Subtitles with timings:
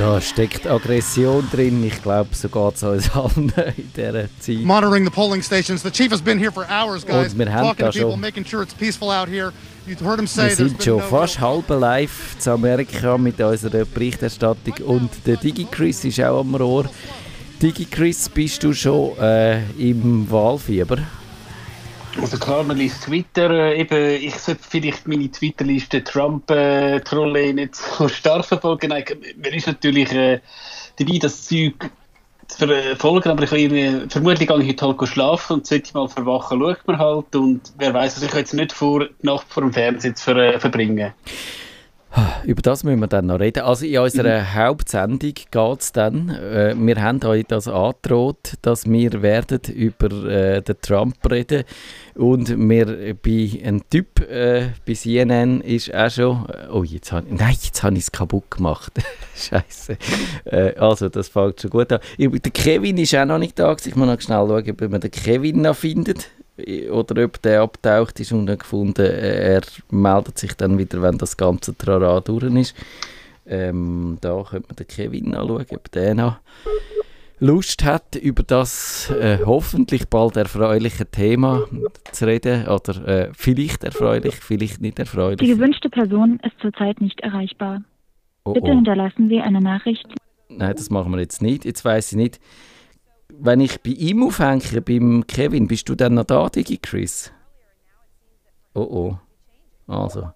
[0.00, 1.84] Da steckt Aggression drin.
[1.84, 4.64] Ich glaube, so geht es uns allen in dieser Zeit.
[4.64, 5.82] Monitoring the polling stations.
[5.82, 7.34] The chief has been here for hours, guys.
[7.34, 9.52] Und wir haben talking da to people, schon- making sure it's peaceful out here.
[9.84, 9.96] Wir
[10.56, 16.40] sind schon fast halb live zu Amerika mit unserer Berichterstattung und der DigiChris ist auch
[16.40, 16.86] am Rohr.
[17.60, 20.96] DigiChris, bist du schon äh, im Wahlfieber?
[22.18, 28.08] Also klar, man liest Twitter, äh, eben, ich sollte vielleicht meine Twitter-Liste Trump-Trolle nicht so
[28.08, 28.88] stark verfolgen.
[28.88, 29.04] Nein,
[29.36, 30.40] mir ist natürlich äh,
[30.98, 31.90] dabei, das Zeug
[32.48, 36.60] zu verfolgen, aber ich irgendwie, vermutlich gehe ich heute halt schlafen und sollte mal verwachen,
[36.60, 39.62] schaut man halt und wer weiß, also ich kann jetzt nicht vor, die Nacht vor
[39.62, 41.12] dem Fernseher zu ver, äh, verbringen.
[42.44, 43.62] Über das müssen wir dann noch reden.
[43.62, 46.30] Also in unserer Hauptsendung geht es dann.
[46.30, 51.62] Äh, wir haben euch das angedroht, dass wir werden über äh, den Trump reden
[52.16, 56.46] und wir bei einem Typ äh, bei CNN ist auch schon.
[56.72, 58.92] Oh, jetzt habe nein, jetzt habe ich es kaputt gemacht.
[59.36, 59.96] Scheiße.
[60.46, 62.00] Äh, also das fängt schon gut an.
[62.18, 63.76] Ich, der Kevin ist auch noch nicht da.
[63.84, 66.28] Ich muss noch schnell schauen, ob man den Kevin noch findet
[66.90, 71.18] oder ob der abtaucht ist und er gefunden, äh, er meldet sich dann wieder, wenn
[71.18, 72.74] das ganze Trara durch ist.
[73.46, 76.36] Ähm, da könnte man den Kevin anschauen, ob der noch
[77.42, 81.64] Lust hat, über das äh, hoffentlich bald erfreuliche Thema
[82.12, 82.68] zu reden.
[82.68, 85.38] Oder äh, vielleicht erfreulich, vielleicht nicht Die erfreulich.
[85.40, 87.82] gewünschte Person ist zurzeit nicht erreichbar.
[88.44, 88.74] Oh, Bitte oh.
[88.74, 90.06] hinterlassen Sie eine Nachricht.
[90.50, 91.64] Nein, das machen wir jetzt nicht.
[91.64, 92.40] Jetzt weiß ich nicht.
[93.42, 97.32] Wenn ich bei ihm aufhänge, beim Kevin, bist du dann noch da, Digi Chris?
[98.74, 99.18] Oh oh.
[99.86, 100.30] Also.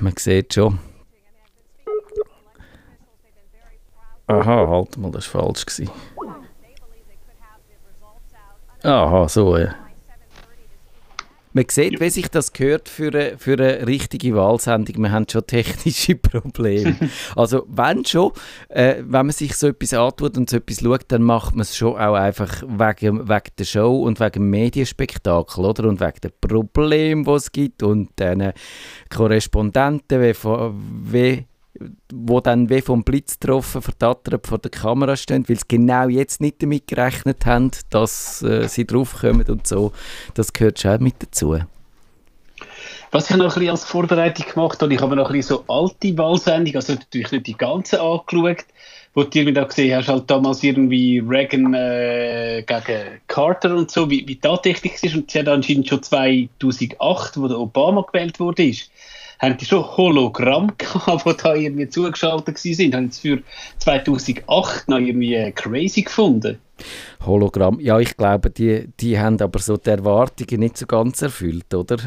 [0.00, 0.78] Man sieht schon.
[4.28, 5.66] Aha, halt mal, das war falsch.
[5.66, 5.90] Gewesen.
[8.84, 9.58] Aha, so.
[9.58, 9.74] Ja.
[11.54, 15.02] Man sieht, wie sich das gehört für eine, für eine richtige Wahlsendung.
[15.02, 16.96] Wir haben schon technische Probleme.
[17.36, 18.32] also wenn schon,
[18.68, 21.76] äh, wenn man sich so etwas antut und so etwas schaut, dann macht man es
[21.76, 25.88] schon auch einfach wegen, wegen der Show und wegen dem Medienspektakel, oder?
[25.88, 28.52] Und wegen den Problemen, die es gibt und den
[29.10, 30.34] Korrespondenten, wie,
[31.12, 31.46] wie
[32.12, 36.40] wo dann wie vom Blitz getroffen, verdattert vor der Kamera stehen, weil sie genau jetzt
[36.40, 39.92] nicht damit gerechnet haben, dass äh, sie draufkommen und so.
[40.34, 41.58] Das gehört schon auch mit dazu.
[43.10, 45.64] Was ich noch ein bisschen als Vorbereitung gemacht habe, ich habe noch ein bisschen so
[45.68, 48.64] alte Wahlsendungen, also natürlich nicht die ganze angeschaut,
[49.14, 54.08] wo du irgendwie da gesehen hast, halt damals irgendwie Reagan äh, gegen Carter und so,
[54.08, 55.14] wie, wie tatsächlich ist.
[55.14, 58.90] Und sie hat anscheinend schon 2008, wo der Obama gewählt wurde, ist,
[59.42, 62.94] haben die schon Hologramm gehabt, die da irgendwie zugeschaltet sind.
[62.94, 63.42] Haben sie für
[63.78, 66.58] 2008 noch irgendwie crazy gefunden.
[67.24, 71.72] Hologramm, ja, ich glaube, die, die haben aber so die Erwartungen nicht so ganz erfüllt,
[71.74, 71.96] oder?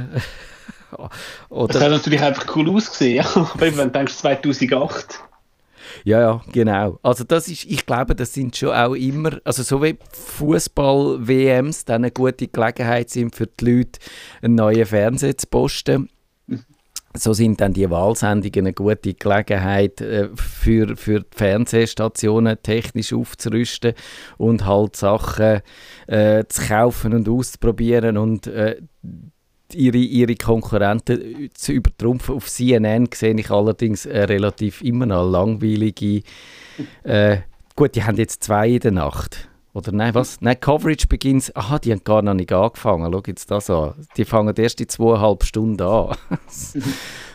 [0.98, 1.10] Das
[1.50, 1.80] oder?
[1.82, 3.26] hat natürlich einfach cool ausgesehen, ja.
[3.36, 5.20] Aber wenn du denkst 2008.
[6.06, 7.00] Ja, ja, genau.
[7.04, 12.04] Also das ist, ich glaube, das sind schon auch immer, also so wie Fußball-WMs dann
[12.04, 14.00] eine gute Gelegenheit sind für die Leute,
[14.42, 16.10] einen neuen Fernseher zu posten.
[17.18, 23.94] So sind dann die Wahlsendungen eine gute Gelegenheit äh, für, für die Fernsehstationen technisch aufzurüsten
[24.38, 25.62] und halt Sachen
[26.08, 28.82] äh, zu kaufen und auszuprobieren und äh,
[29.74, 32.36] ihre, ihre Konkurrenten zu übertrumpfen.
[32.36, 36.22] Auf CNN sehe ich allerdings äh, relativ immer noch langweilige.
[37.04, 37.38] Äh,
[37.76, 39.50] gut, die haben jetzt zwei in der Nacht.
[39.76, 40.40] Oder nein, was?
[40.40, 41.54] Nein, Coverage Begins.
[41.54, 43.12] Aha, die haben gar noch nicht angefangen.
[43.12, 43.94] Schau jetzt das an.
[44.16, 46.16] Die fangen erst in zweieinhalb Stunden an.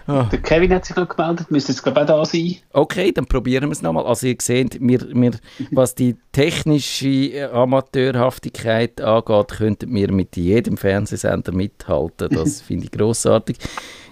[0.33, 2.57] Der Kevin hat sich noch gemeldet, müsste jetzt glaube ich auch da sein.
[2.73, 4.07] Okay, dann probieren wir es nochmal.
[4.07, 5.33] Also ihr seht, wir, wir,
[5.71, 12.31] was die technische äh, Amateurhaftigkeit angeht, könnten wir mit jedem Fernsehsender mithalten.
[12.31, 13.59] Das finde ich großartig.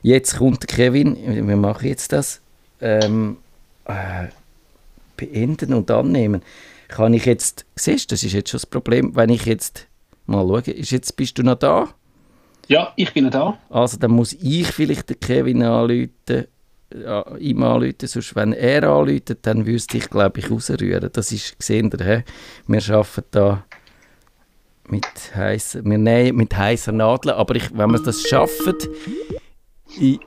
[0.02, 1.16] Jetzt kommt Kevin,
[1.48, 2.42] wir machen jetzt das.
[2.80, 3.38] Ähm,
[3.86, 4.26] äh,
[5.16, 6.42] beenden und annehmen.
[6.88, 9.86] Kann ich jetzt, siehst du, das ist jetzt schon das Problem, wenn ich jetzt
[10.26, 11.88] mal schaue, ist jetzt, bist du noch da?
[12.66, 13.58] Ja, ich bin noch da.
[13.70, 16.46] Also dann muss ich vielleicht den Kevin anrufen,
[16.94, 21.10] ja, ihm anrufen, sonst wenn er anruft, dann wüsste ich, glaube ich, rausrühren.
[21.12, 22.24] Das ist, gesehen ihr, hä?
[22.66, 23.64] wir arbeiten da
[24.88, 28.74] mit heißer, wir nähen mit heißer Nadel, aber ich, wenn wir das schaffen,
[29.98, 30.20] ich,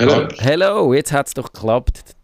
[0.00, 0.28] Hallo.
[0.38, 2.16] Hello, jetzt hat es doch geklappt.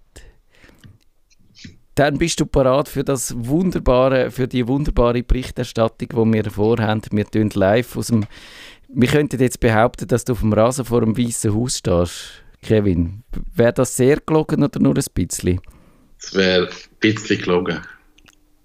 [1.94, 7.02] Dann bist du parat für das wunderbare, für die wunderbare Berichterstattung, die wir vorhaben.
[7.10, 8.26] Wir tun live aus dem.
[8.88, 13.22] Wir könnten jetzt behaupten, dass du auf dem Rasen vor dem Weißen Haus stehst, Kevin.
[13.54, 15.60] Wäre das sehr gelogen oder nur ein bisschen?
[16.20, 17.80] Das wäre ein bisschen gelogen.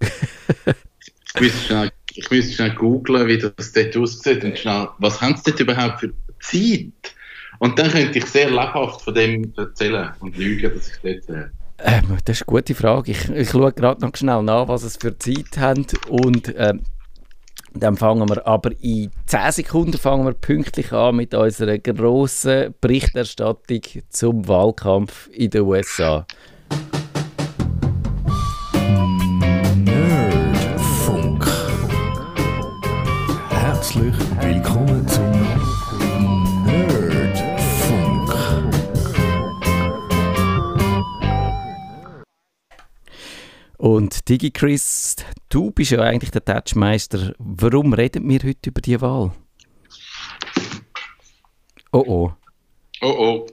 [0.00, 5.36] ich müsste schnell, ich müsste schnell googlen, wie das dort aussieht und schnell, was haben
[5.36, 7.14] sie dort überhaupt für Zeit?
[7.58, 11.50] Und dann könnte ich sehr lebhaft von dem erzählen und lügen, dass ich dort wäre.
[11.78, 13.10] Ähm, das ist eine gute Frage.
[13.10, 16.82] Ich, ich schaue gerade noch schnell nach, was es für Zeit haben und ähm,
[17.74, 23.82] dann fangen wir aber in 10 Sekunden fangen wir pünktlich an mit unserer grossen Berichterstattung
[24.08, 26.26] zum Wahlkampf in den USA.
[43.86, 45.14] Und DigiChris,
[45.48, 47.34] du bist ja eigentlich der Touchmeister.
[47.38, 49.30] Warum reden wir heute über die Wahl?
[51.92, 52.32] Oh oh.
[53.00, 53.46] Oh oh.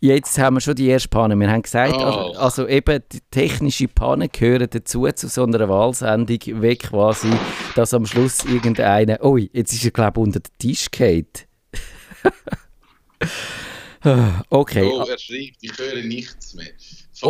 [0.00, 1.36] Jetzt haben wir schon die erste Panne.
[1.36, 2.02] Wir haben gesagt, Oh.
[2.02, 7.30] also, also eben die technische Pannen gehören dazu zu so einer Wahlsendung, wie quasi,
[7.76, 11.28] dass am Schluss irgendeiner, ui, jetzt ist er glaube ich unter den Tisch gefallen.
[14.50, 16.66] okay, Oh, er schreibt, ich höre nichts mehr.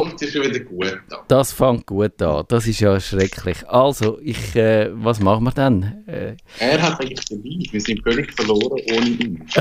[0.02, 1.18] Fängt ja schon wieder gut an.
[1.28, 2.44] das fängt gut an.
[2.48, 3.66] Das ist ja schrecklich.
[3.68, 6.04] Also, ich, äh, was machen wir dann?
[6.06, 7.72] Äh, Er hat eigentlich den Lead.
[7.72, 9.46] Wir sind völlig verloren ohne ihn.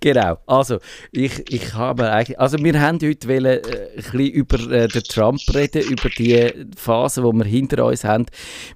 [0.00, 0.78] Genau, also
[1.10, 5.02] ich, ich habe eigentlich, also wir haben heute wollen, äh, ein bisschen über äh, den
[5.02, 8.26] Trump reden, über die Phase, die wir hinter uns haben.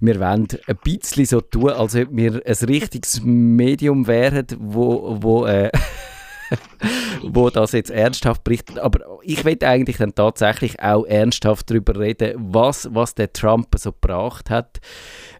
[0.01, 5.47] Wir wollen ein bisschen so tun, als ob wir ein richtiges Medium wären, wo, wo,
[5.47, 5.71] äh,
[7.23, 8.79] wo das jetzt ernsthaft berichtet.
[8.79, 13.93] Aber ich will eigentlich dann tatsächlich auch ernsthaft darüber reden, was, was der Trump so
[13.93, 14.79] gebracht hat,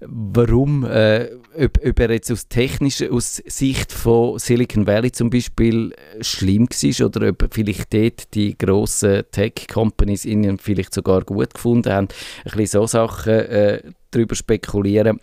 [0.01, 5.93] warum, äh, ob, ob er jetzt aus technischer aus Sicht von Silicon Valley zum Beispiel
[5.93, 11.93] äh, schlimm war oder ob vielleicht dort die grossen Tech-Companies ihn vielleicht sogar gut gefunden
[11.93, 12.09] haben.
[12.45, 15.21] Ein bisschen so Sachen äh, darüber spekulieren.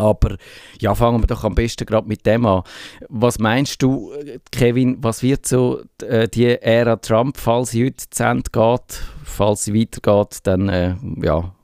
[0.00, 0.36] Aber
[0.80, 2.62] ja, fangen wir doch am besten gerade mit dem an.
[3.08, 4.12] Was meinst du,
[4.50, 9.64] Kevin, was wird so äh, die Ära Trump, falls sie heute zu Ende geht, falls
[9.64, 11.54] sie weitergeht, dann äh, ja,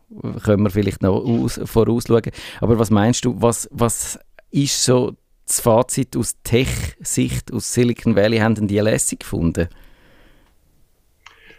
[0.44, 2.30] können wir vielleicht noch aus, vorausschauen.
[2.60, 4.18] Aber was meinst du, was, was
[4.50, 5.16] ist so
[5.46, 9.68] das Fazit aus Tech-Sicht, aus Silicon Valley, haben die lässig gefunden?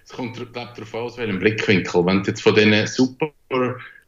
[0.04, 2.06] Es kommt, glaube darauf an, aus welchem Blickwinkel.
[2.06, 3.32] Wenn du jetzt von diesen super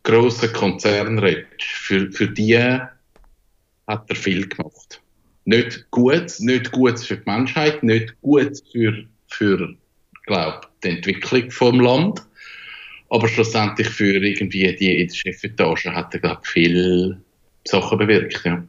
[0.10, 5.02] grossen Konzernen redest, für, für die hat er viel gemacht.
[5.46, 9.76] Nicht gut, nicht gut für die Menschheit, nicht gut für, für
[10.26, 12.22] glaube die Entwicklung vom Land,
[13.10, 17.22] aber schlussendlich für irgendwie die in der Chefetage hat er, glaube viele
[17.66, 18.42] Sachen bewirkt.
[18.46, 18.64] Ja.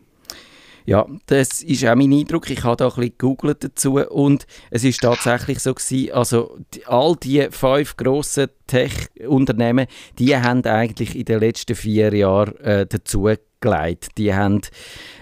[0.86, 2.50] Ja, das ist auch mein Eindruck.
[2.50, 6.86] Ich habe da ein bisschen gegoogelt dazu und es ist tatsächlich so gewesen, also die,
[6.86, 9.86] all die fünf grossen Tech-Unternehmen,
[10.18, 13.28] die haben eigentlich in den letzten vier Jahren äh, dazu
[13.60, 14.18] gelegt.
[14.18, 14.60] Die haben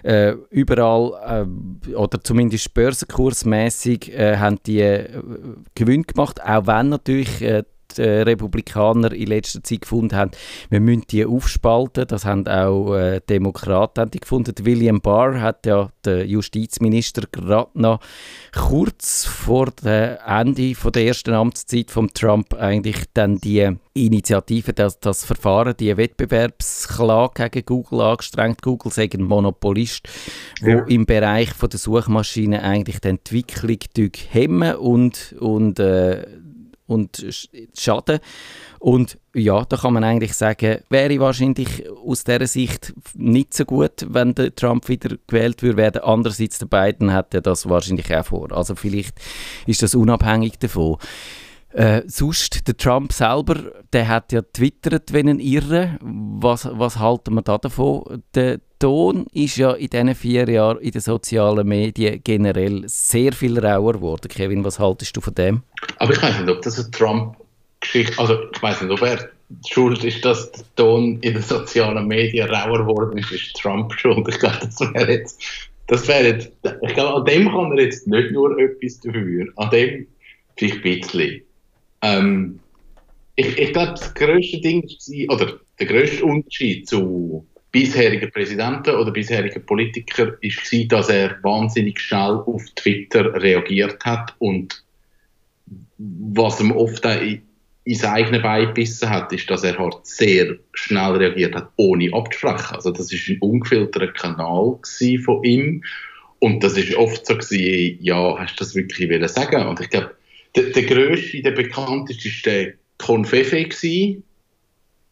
[0.02, 1.46] äh, überall,
[1.88, 5.08] äh, oder zumindest börsenkursmäßig, äh, haben die äh,
[5.74, 7.64] Gewinn gemacht, auch wenn natürlich äh,
[7.96, 10.30] die äh, Republikaner in letzter Zeit gefunden haben,
[10.70, 12.06] wir müssen die aufspalten.
[12.06, 14.54] Das haben auch äh, Demokraten haben die gefunden.
[14.62, 18.00] William Barr hat ja der Justizminister gerade noch
[18.54, 25.00] kurz vor dem Ende von der ersten Amtszeit von Trump eigentlich dann die Initiative, das,
[25.00, 28.62] das Verfahren, die Wettbewerbsklage gegen Google angestrengt.
[28.62, 30.08] Google sei ein Monopolist,
[30.60, 30.84] wo Ja.
[30.84, 36.26] im Bereich von der Suchmaschine eigentlich die Entwicklung hemmen und, und äh,
[36.88, 38.18] und sch- schaden.
[38.80, 44.06] Und ja, da kann man eigentlich sagen, wäre wahrscheinlich aus dieser Sicht nicht so gut,
[44.08, 46.02] wenn der Trump wieder gewählt würde werden.
[46.02, 48.50] Andererseits, der Biden hat das wahrscheinlich auch vor.
[48.52, 49.20] Also vielleicht
[49.66, 50.96] ist das unabhängig davon.
[51.70, 53.56] Äh, sonst, der Trump selber,
[53.92, 55.98] der hat ja twittert wie ein Irre.
[56.00, 58.22] Was, was halten wir da davon?
[58.34, 63.58] Der Ton ist ja in diesen vier Jahren in den sozialen Medien generell sehr viel
[63.58, 64.28] rauer geworden.
[64.28, 65.62] Kevin, was haltest du von dem?
[65.96, 69.30] Aber ich weiß nicht, ob das eine Trump-Geschichte, also ich weiß nicht, ob er
[69.68, 74.26] schuld ist, dass der Ton in den sozialen Medien rauer geworden ist, ist Trump schuld.
[74.28, 75.42] Ich glaube, das wäre jetzt,
[75.88, 79.70] das wäre jetzt, ich glaube, an dem kann er jetzt nicht nur etwas dafür, an
[79.70, 80.06] dem
[80.56, 81.42] vielleicht ein bisschen.
[82.02, 82.60] Ähm,
[83.36, 89.10] ich, ich glaube, das grösste Ding war, oder der grösste Unterschied zu bisherigen Präsidenten oder
[89.10, 94.82] bisherigen Politikern ist, war, dass er wahnsinnig schnell auf Twitter reagiert hat und
[95.98, 97.42] was ihm oft in-
[97.84, 102.74] ins eigene Bein gebissen hat, ist, dass er halt sehr schnell reagiert hat, ohne abzusprechen.
[102.74, 104.78] Also das ist ein ungefilterter Kanal
[105.24, 105.82] von ihm
[106.38, 109.66] und das ist oft so gewesen, ja, hast du das wirklich wollen sagen?
[109.66, 110.14] Und ich glaube,
[110.54, 114.22] der, der grösste, der bekannteste, ist der Confefe gewesen,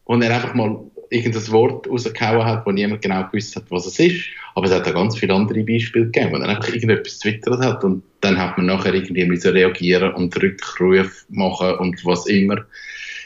[0.07, 3.99] und er einfach mal irgendein Wort rausgehauen hat, wo niemand genau gewusst hat, was es
[3.99, 4.25] ist.
[4.55, 7.83] Aber es hat auch ganz viele andere Beispiele gegeben, wo dann einfach irgendetwas twittert hat
[7.83, 12.65] und dann hat man nachher irgendwie müssen reagieren und Rückrufe machen und was immer.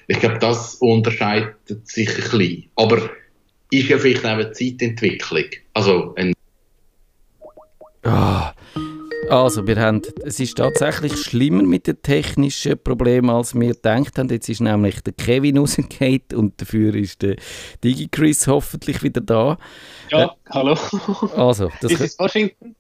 [0.08, 1.56] Ich glaube, das unterscheidet
[1.88, 2.64] sich ein bisschen.
[2.76, 3.10] Aber
[3.72, 5.46] ist ja vielleicht auch eine Zeitentwicklung.
[5.74, 6.34] Also ein
[8.04, 8.54] Ah,
[9.32, 14.30] also, wir haben, es ist tatsächlich schlimmer mit den technischen Problemen, als wir gedacht haben.
[14.30, 17.38] Jetzt ist nämlich der Kevin rausgegangen und dafür ist der
[17.84, 19.58] DigiChris hoffentlich wieder da.
[20.10, 20.78] Ja, hallo.
[21.36, 22.76] Also, das, This is Washington.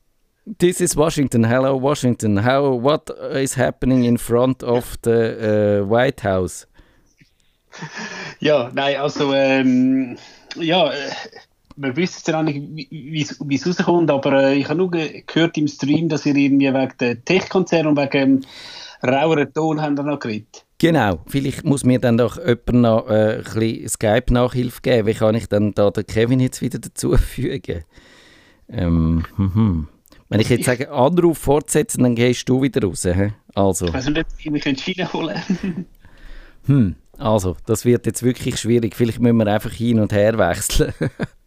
[0.60, 1.46] this is Washington.
[1.46, 2.44] Hello, Washington.
[2.44, 6.68] How, what is happening in front of the uh, White House?
[8.40, 10.18] Ja, nein, also, ähm,
[10.56, 10.92] ja,
[11.82, 15.58] wir wissen ja noch nicht, wie es rauskommt, aber äh, ich habe nur ge- gehört
[15.58, 18.42] im Stream, dass ihr irgendwie wegen der Tech-Konzern und wegen dem
[19.10, 20.66] raueren Ton habt ihr noch geredet.
[20.78, 25.08] Genau, vielleicht muss mir dann doch jemand noch äh, ein bisschen Skype-Nachhilfe geben.
[25.08, 27.84] Wie kann ich dann da den Kevin jetzt wieder dazufügen?
[28.74, 29.90] Ähm, mhm.
[30.30, 33.04] Wenn ich jetzt sage, Anruf fortsetzen, dann gehst du wieder raus.
[33.04, 33.34] He?
[33.54, 35.86] Also, Ich weiß nicht, ob ich mich
[36.68, 38.96] hm, also, das wird jetzt wirklich schwierig.
[38.96, 40.94] Vielleicht müssen wir einfach hin und her wechseln.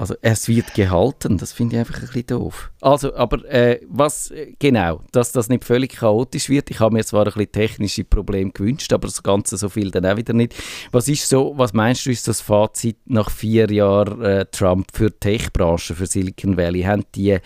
[0.00, 2.70] also, es wird gehalten, das finde ich einfach ein bisschen doof.
[2.80, 6.70] Also, aber äh, was äh, genau, dass das nicht völlig chaotisch wird.
[6.70, 10.06] Ich habe mir zwar ein bisschen technische Probleme gewünscht, aber das Ganze so viel dann
[10.06, 10.54] auch wieder nicht.
[10.90, 15.10] Was ist so, was meinst du, ist das Fazit nach vier Jahren äh, Trump für
[15.10, 16.82] die Tech-Branche, für Silicon Valley?
[16.82, 17.36] Haben die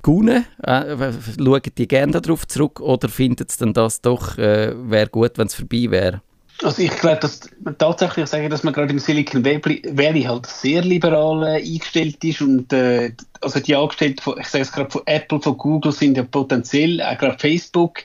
[0.00, 0.46] gewonnen?
[0.62, 5.32] Äh, schauen die gerne darauf zurück oder finden sie dann das doch, äh, wäre gut,
[5.36, 6.22] wenn es vorbei wäre?
[6.62, 10.82] Also ich glaube, dass man tatsächlich sagen, dass man gerade im Silicon Valley halt sehr
[10.82, 15.02] liberal äh, eingestellt ist und äh, also die Angestellten von, ich sage es gerade von
[15.06, 18.00] Apple, von Google sind ja potenziell, auch gerade Facebook,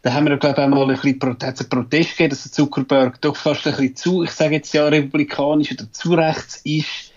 [0.00, 1.70] da haben wir glaube ich auch mal ein bisschen Protest
[2.16, 5.92] gegeben, dass der Zuckerberg doch fast ein bisschen zu, ich sage jetzt ja republikanisch oder
[5.92, 7.12] zu rechts ist.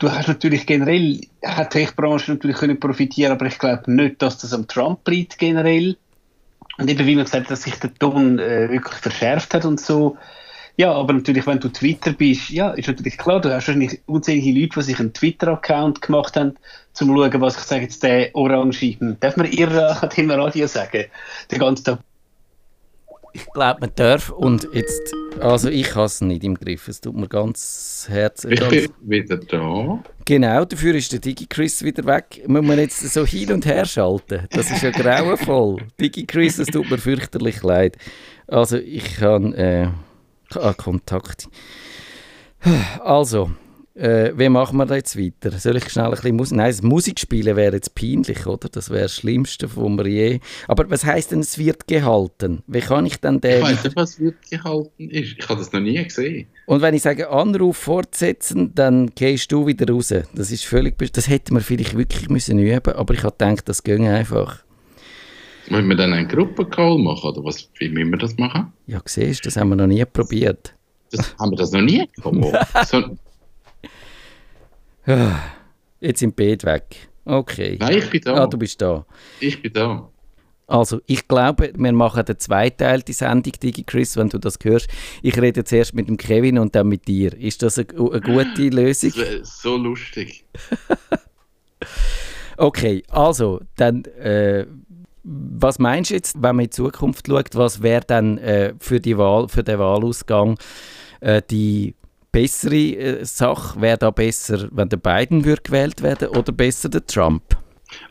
[0.00, 4.38] Du hast natürlich generell, hat die Tech-Branche natürlich können profitieren, aber ich glaube nicht, dass
[4.38, 5.96] das am Trump liegt generell.
[6.78, 9.80] Und eben, wie man gesagt hat, dass sich der Ton äh, wirklich verschärft hat und
[9.80, 10.16] so.
[10.76, 14.60] Ja, aber natürlich, wenn du Twitter bist, ja, ist natürlich klar, du hast wahrscheinlich unzählige
[14.60, 16.54] Leute, die sich einen Twitter-Account gemacht haben,
[16.92, 21.06] zum schauen, was ich sage jetzt, der Orange, darf man ihr äh, im Radio sagen,
[21.50, 21.98] den ganzen Tag.
[23.32, 27.16] Ich glaube, man darf und jetzt, also ich habe es nicht im Griff, es tut
[27.16, 28.60] mir ganz herzlich.
[28.60, 29.98] Ich bin wieder da.
[30.28, 32.44] Genau, dafür ist der DigiChris wieder weg.
[32.46, 34.46] Muss man jetzt so hin und her schalten?
[34.50, 35.78] Das ist ja grauenvoll.
[35.98, 37.96] DigiChris, es tut mir fürchterlich leid.
[38.46, 41.48] Also ich habe äh, Kontakt.
[43.00, 43.52] Also,
[43.98, 45.50] äh, wie machen wir da jetzt weiter?
[45.58, 46.56] Soll ich schnell ein bisschen Musik...
[46.56, 48.68] Nein, das Musikspielen wäre jetzt peinlich, oder?
[48.68, 50.40] Das wäre das Schlimmste, was wir je...
[50.68, 52.62] Aber was heisst denn, es wird gehalten?
[52.66, 53.58] Wie kann ich dann den...
[53.58, 55.36] Ich weiß nicht, was wird gehalten ist.
[55.38, 56.46] Ich habe das noch nie gesehen.
[56.66, 60.14] Und wenn ich sage Anruf fortsetzen, dann gehst du wieder raus.
[60.34, 60.96] Das ist völlig...
[61.12, 64.62] Das hätten wir vielleicht wirklich müssen üben, aber ich habe gedacht, das ging einfach.
[65.70, 67.30] Wollen wir dann einen Gruppencall machen?
[67.30, 68.72] Oder was, wie müssen wir das machen?
[68.86, 70.74] Ja, siehst du, das haben wir noch nie probiert.
[71.10, 72.66] Das, haben wir das noch nie gemacht?
[72.86, 73.02] so,
[76.00, 77.08] Jetzt sind beide weg.
[77.24, 77.76] Okay.
[77.80, 78.34] nein, ich bin da.
[78.34, 79.04] Ah, du bist da.
[79.40, 80.08] Ich bin da.
[80.66, 84.88] Also, ich glaube, wir machen den zweiteilten Sendung, Digi Chris, wenn du das hörst.
[85.22, 87.34] Ich rede zuerst mit dem Kevin und dann mit dir.
[87.34, 89.12] Ist das eine, eine gute Lösung?
[89.42, 90.44] So lustig.
[92.60, 94.66] Okay, also, dann, äh,
[95.22, 98.98] was meinst du jetzt, wenn man in die Zukunft schaut, was wäre dann äh, für,
[98.98, 100.58] die Wahl, für den Wahlausgang
[101.20, 101.94] äh, die
[102.38, 103.80] bessere äh, Sache?
[103.80, 107.42] Wäre da besser, wenn der Biden würde gewählt werden oder besser der Trump?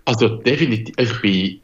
[0.06, 1.62] Also definitiv, ich bin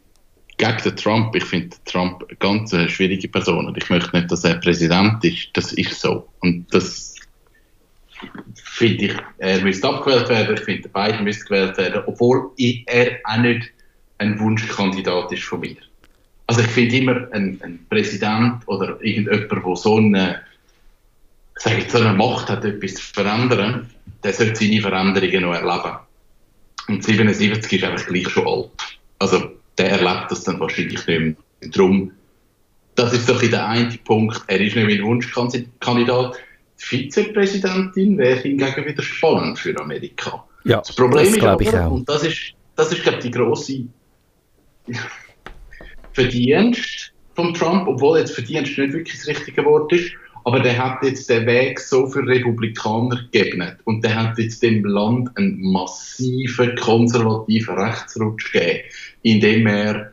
[0.58, 1.36] gegen den Trump.
[1.36, 5.24] Ich finde Trump eine ganz äh, schwierige Person und ich möchte nicht, dass er Präsident
[5.26, 5.50] ist.
[5.54, 6.28] Das ist so.
[6.40, 7.16] Und das
[8.56, 10.56] finde ich, er müsste abgewählt werden.
[10.56, 13.72] Ich finde, Biden müsste gewählt werden, obwohl er auch nicht
[14.20, 15.76] ein Wunschkandidat ist von mir.
[16.48, 20.42] Also ich finde immer, ein, ein Präsident oder irgendjemand, der so eine,
[21.56, 23.90] sage jetzt, so eine Macht hat, etwas zu verändern,
[24.24, 25.98] der sollte seine Veränderungen noch erleben.
[26.88, 29.00] Und 77 ist einfach gleich schon alt.
[29.20, 31.36] Also, der erlebt das dann wahrscheinlich nicht mehr.
[31.72, 32.12] Darum,
[32.96, 34.42] das ist doch der eine Punkt.
[34.48, 36.36] Er ist nicht mein Wunschkandidat.
[36.80, 40.46] Die Vizepräsidentin wäre hingegen wieder spannend für Amerika.
[40.66, 41.92] Ja, Das Problem das ist glaube ich aber, auch.
[41.92, 43.84] und das ist, das ist glaube ich, die grosse
[46.14, 50.12] Verdienst von Trump, obwohl jetzt Verdienst nicht wirklich das richtige Wort ist,
[50.46, 53.78] aber der hat jetzt den Weg so für Republikaner geebnet.
[53.86, 58.80] Und der hat jetzt dem Land einen massiven konservativen Rechtsrutsch gegeben,
[59.22, 60.12] indem er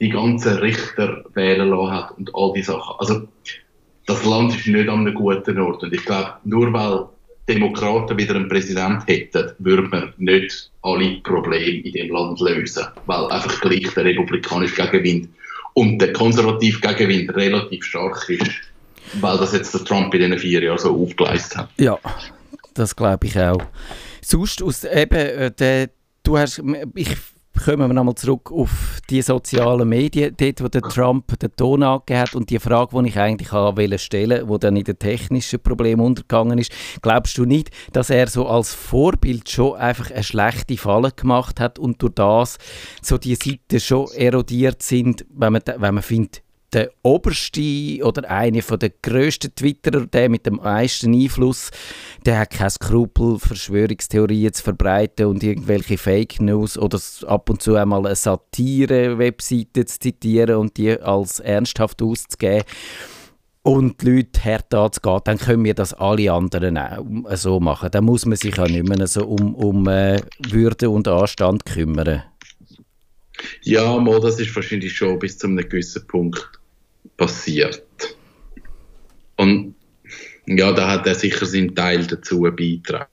[0.00, 2.94] die ganzen Richter wählen lassen hat und all die Sachen.
[2.98, 3.28] Also
[4.06, 5.82] das Land ist nicht an einem guten Ort.
[5.82, 7.06] Und ich glaube, nur weil
[7.48, 13.26] Demokraten wieder einen Präsident hätten, würden wir nicht alle Probleme in dem Land lösen, weil
[13.26, 15.28] einfach gleich der republikanische Gegenwind
[15.74, 18.50] und der konservative Gegenwind relativ stark ist,
[19.14, 21.68] weil das jetzt der Trump in diesen vier Jahren so aufgeleistet hat.
[21.78, 21.98] Ja,
[22.74, 23.62] das glaube ich auch.
[24.22, 25.90] Sonst aus eben, äh, der,
[26.22, 26.62] du hast,
[26.94, 27.16] ich
[27.64, 32.20] kommen wir nochmal zurück auf die sozialen Medien, dort, wo der Trump den Ton angegeben
[32.20, 36.00] hat und die Frage, die ich eigentlich wollte stellen, die dann in den technischen Problemen
[36.00, 36.72] untergegangen ist.
[37.02, 41.78] Glaubst du nicht, dass er so als Vorbild schon einfach eine schlechte Falle gemacht hat
[41.78, 42.58] und durch das
[43.02, 48.62] so die Seiten schon erodiert sind, wenn man, wenn man findet, der oberste oder eine
[48.62, 51.70] von der grössten Twitterer, der mit dem meisten Einfluss,
[52.26, 57.76] der hat keine Skrupel, Verschwörungstheorien zu verbreiten und irgendwelche Fake News oder ab und zu
[57.76, 62.64] einmal eine Satire-Webseite zu zitieren und die als ernsthaft auszugeben
[63.62, 67.90] und die Leute hart anzugehen, dann können wir das alle anderen auch so machen.
[67.90, 72.22] Dann muss man sich auch nicht mehr so um, um äh, Würde und Anstand kümmern.
[73.62, 76.48] Ja, mal, das ist wahrscheinlich schon bis zu einem gewissen Punkt
[77.16, 77.84] passiert.
[79.36, 79.74] Und
[80.46, 83.08] ja, da hat er sicher seinen Teil dazu beigetragen.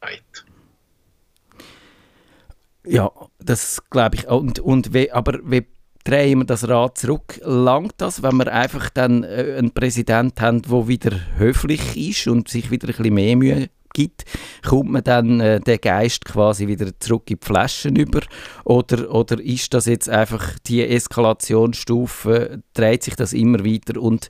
[2.87, 4.27] Ja, das glaube ich.
[4.27, 5.65] Und, und wie, aber wie
[6.03, 7.39] drehen wir das Rad zurück?
[7.43, 12.47] Langt das, wenn wir einfach dann äh, einen Präsident haben, der wieder höflich ist und
[12.47, 14.25] sich wieder ein bisschen mehr Mühe gibt,
[14.63, 18.21] kommt man dann äh, den Geist quasi wieder zurück in die Flaschen über?
[18.65, 24.29] Oder, oder ist das jetzt einfach die Eskalationsstufe, dreht sich das immer weiter und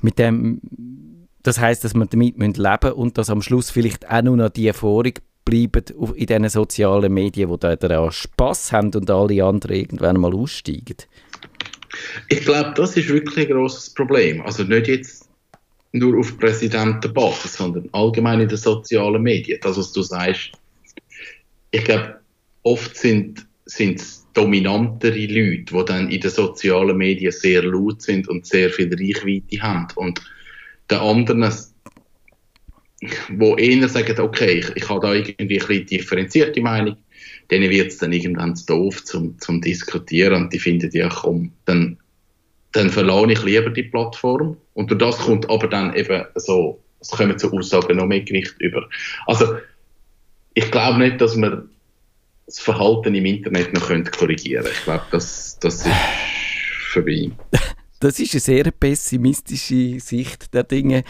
[0.00, 0.60] mit dem,
[1.42, 4.50] das heißt, dass wir damit leben müssen und dass am Schluss vielleicht auch nur noch
[4.50, 5.12] die Erfahrung
[5.44, 10.34] bleiben in diesen sozialen Medien, wo da daran Spass haben und alle anderen irgendwann mal
[10.34, 10.96] aussteigen?
[12.28, 14.40] Ich glaube, das ist wirklich ein großes Problem.
[14.42, 15.21] Also nicht jetzt
[15.92, 19.58] nur auf Präsidentenbasis, sondern allgemein in den sozialen Medien.
[19.62, 20.52] Das, was du sagst,
[21.70, 22.20] ich glaube,
[22.62, 28.46] oft sind es dominantere Leute, die dann in den sozialen Medien sehr laut sind und
[28.46, 29.88] sehr viel Reichweite haben.
[29.96, 30.22] Und
[30.88, 31.52] der anderen,
[33.30, 36.96] wo eher sagen, okay, ich, ich habe da irgendwie ein bisschen differenzierte Meinung,
[37.50, 41.52] denen wird es dann irgendwann zu doof zum, zum Diskutieren und die finden ja, komm,
[41.66, 41.98] dann
[42.72, 44.56] dann verlasse ich lieber die Plattform.
[44.74, 48.54] Und durch das kommt aber dann eben so, es kommen zu Aussagen noch mehr Gewicht
[48.58, 48.88] über.
[49.26, 49.56] Also,
[50.54, 51.68] ich glaube nicht, dass man
[52.46, 54.74] das Verhalten im Internet noch korrigieren können.
[54.76, 55.94] Ich glaube, das, das ist
[56.92, 57.30] vorbei.
[58.00, 61.04] Das ist eine sehr pessimistische Sicht der Dinge.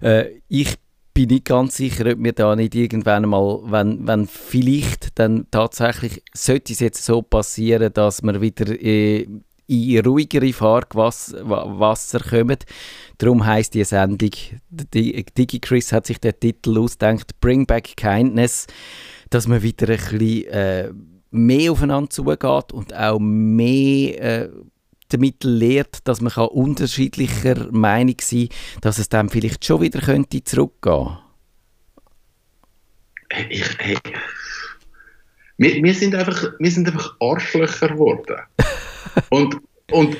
[0.00, 0.76] Äh, ich
[1.12, 6.22] bin nicht ganz sicher, ob wir da nicht irgendwann mal, wenn, wenn vielleicht dann tatsächlich,
[6.32, 9.26] sollte es jetzt so passieren, dass wir wieder äh,
[9.68, 12.58] in ruhigere Fahrwasser kommen.
[13.18, 14.30] Darum heisst die Sendung,
[14.70, 18.66] DigiChris hat sich den Titel ausgedacht, Bring Back Kindness,
[19.30, 20.90] dass man wieder ein bisschen äh,
[21.30, 24.48] mehr aufeinander zugeht und auch mehr äh,
[25.10, 30.00] damit lehrt, dass man kann unterschiedlicher Meinung sein kann, dass es dann vielleicht schon wieder
[30.00, 31.18] könnte zurückgehen
[33.50, 33.98] ich, hey.
[35.58, 38.36] Wir, wir, sind einfach, wir sind einfach Arschlöcher geworden.
[39.30, 39.58] und,
[39.90, 40.16] und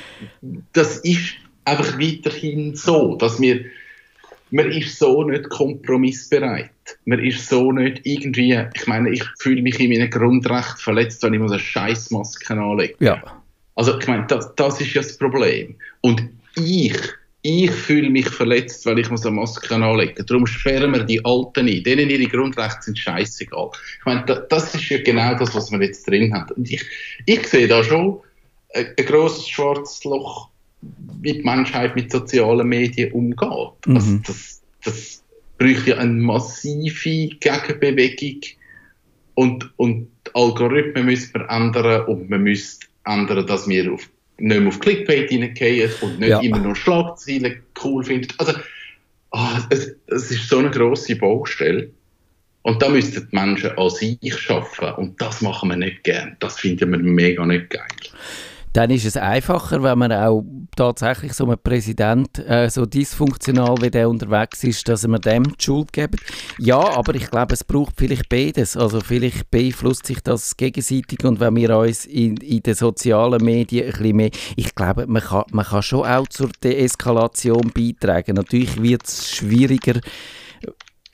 [0.73, 3.65] das ist einfach weiterhin so, dass wir,
[4.51, 6.71] man ist so nicht kompromissbereit.
[7.05, 11.35] Man ist so nicht irgendwie, ich meine, ich fühle mich in meinem Grundrecht verletzt, wenn
[11.35, 12.95] ich eine Scheißmaske anlege.
[12.99, 13.21] Ja.
[13.75, 15.75] Also, ich meine, das, das ist ja das Problem.
[16.01, 16.21] Und
[16.55, 16.97] ich,
[17.41, 20.23] ich fühle mich verletzt, weil ich so eine Maske anlege.
[20.23, 21.83] Darum sperren wir die Alten ein.
[21.83, 23.69] Denen ihre Grundrechte sind scheißegal.
[23.99, 26.53] Ich meine, das, ist ja genau das, was wir jetzt drin haben.
[26.55, 26.83] Und ich,
[27.25, 28.19] ich sehe da schon,
[28.73, 30.49] ein, ein grosses schwarzes Loch,
[31.21, 33.85] wie die Menschheit mit sozialen Medien umgeht.
[33.85, 33.95] Mhm.
[33.95, 35.23] Also das, das
[35.57, 38.41] bräuchte ja eine massive Gegenbewegung
[39.35, 44.09] und, und Algorithmen müssen wir ändern und man müsste ändern, dass wir auf,
[44.41, 46.39] nicht mehr auf Clickbait hineingehen und nicht ja.
[46.39, 48.33] immer nur Schlagzeilen cool finden.
[48.37, 48.53] Also,
[49.31, 51.89] oh, es, es ist so eine grosse Baustelle.
[52.61, 55.01] Und da müssten die Menschen an sich arbeiten.
[55.01, 56.35] Und das machen wir nicht gern.
[56.39, 57.87] Das finden wir mega nicht geil
[58.73, 60.43] dann ist es einfacher, wenn man auch
[60.75, 65.63] tatsächlich so einem Präsident äh, so dysfunktional wie der unterwegs ist, dass wir dem die
[65.63, 66.17] Schuld geben.
[66.59, 68.77] Ja, aber ich glaube, es braucht vielleicht beides.
[68.77, 73.87] Also vielleicht beeinflusst sich das gegenseitig und wenn wir uns in, in den sozialen Medien
[73.87, 74.29] ein bisschen mehr...
[74.55, 78.35] Ich glaube, man kann, man kann schon auch zur Deeskalation beitragen.
[78.35, 79.99] Natürlich wird es schwieriger.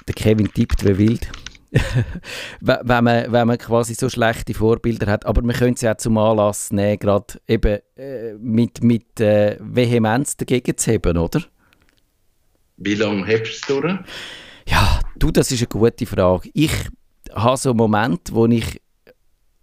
[0.08, 1.30] Der Kevin tippt wie wild.
[2.62, 5.26] Wenn, man, wenn man quasi so schlechte Vorbilder hat.
[5.26, 10.38] Aber man könnte sie auch zum Anlass nehmen, gerade eben äh, mit, mit äh, Vehemenz
[10.38, 11.42] dagegen zu haben, oder?
[12.78, 14.00] Wie lange hebst du es durch?
[14.68, 16.50] Ja, Du, das ist eine gute Frage.
[16.54, 16.72] Ich
[17.34, 18.82] habe so einen Moment, wo ich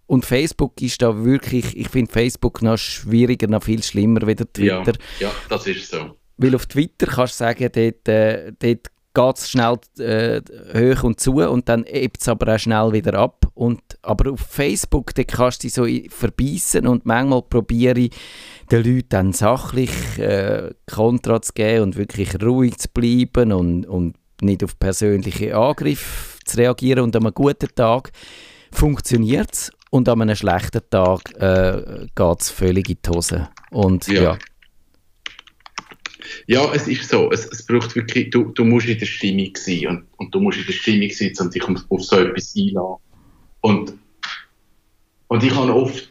[0.05, 4.63] und Facebook ist da wirklich, ich finde Facebook noch schwieriger, noch viel schlimmer wie Twitter.
[4.63, 6.17] Ja, ja, das ist so.
[6.37, 10.41] Weil auf Twitter kannst du sagen, dort, äh, dort geht es schnell äh,
[10.73, 13.45] hoch und zu und dann hebt es aber auch schnell wieder ab.
[13.53, 18.11] Und, aber auf Facebook dort kannst du dich so verbeissen und manchmal probiere ich
[18.71, 24.15] den Leuten dann sachlich äh, Kontra zu geben und wirklich ruhig zu bleiben und, und
[24.41, 27.03] nicht auf persönliche Angriffe zu reagieren.
[27.03, 28.11] Und an einem guten Tag
[28.71, 33.49] funktioniert es und an einem schlechten Tag äh, geht es völlig in die Hose.
[33.69, 34.21] Und ja.
[34.21, 34.37] Ja.
[36.47, 37.31] Ja, es ist so.
[37.31, 40.59] Es, es braucht wirklich, du, du musst in der Stimmung sein und, und du musst
[40.59, 42.95] in der Stimmung sitzen und dich auf, auf so etwas einladen.
[43.61, 43.93] Und,
[45.27, 46.09] und ich habe oft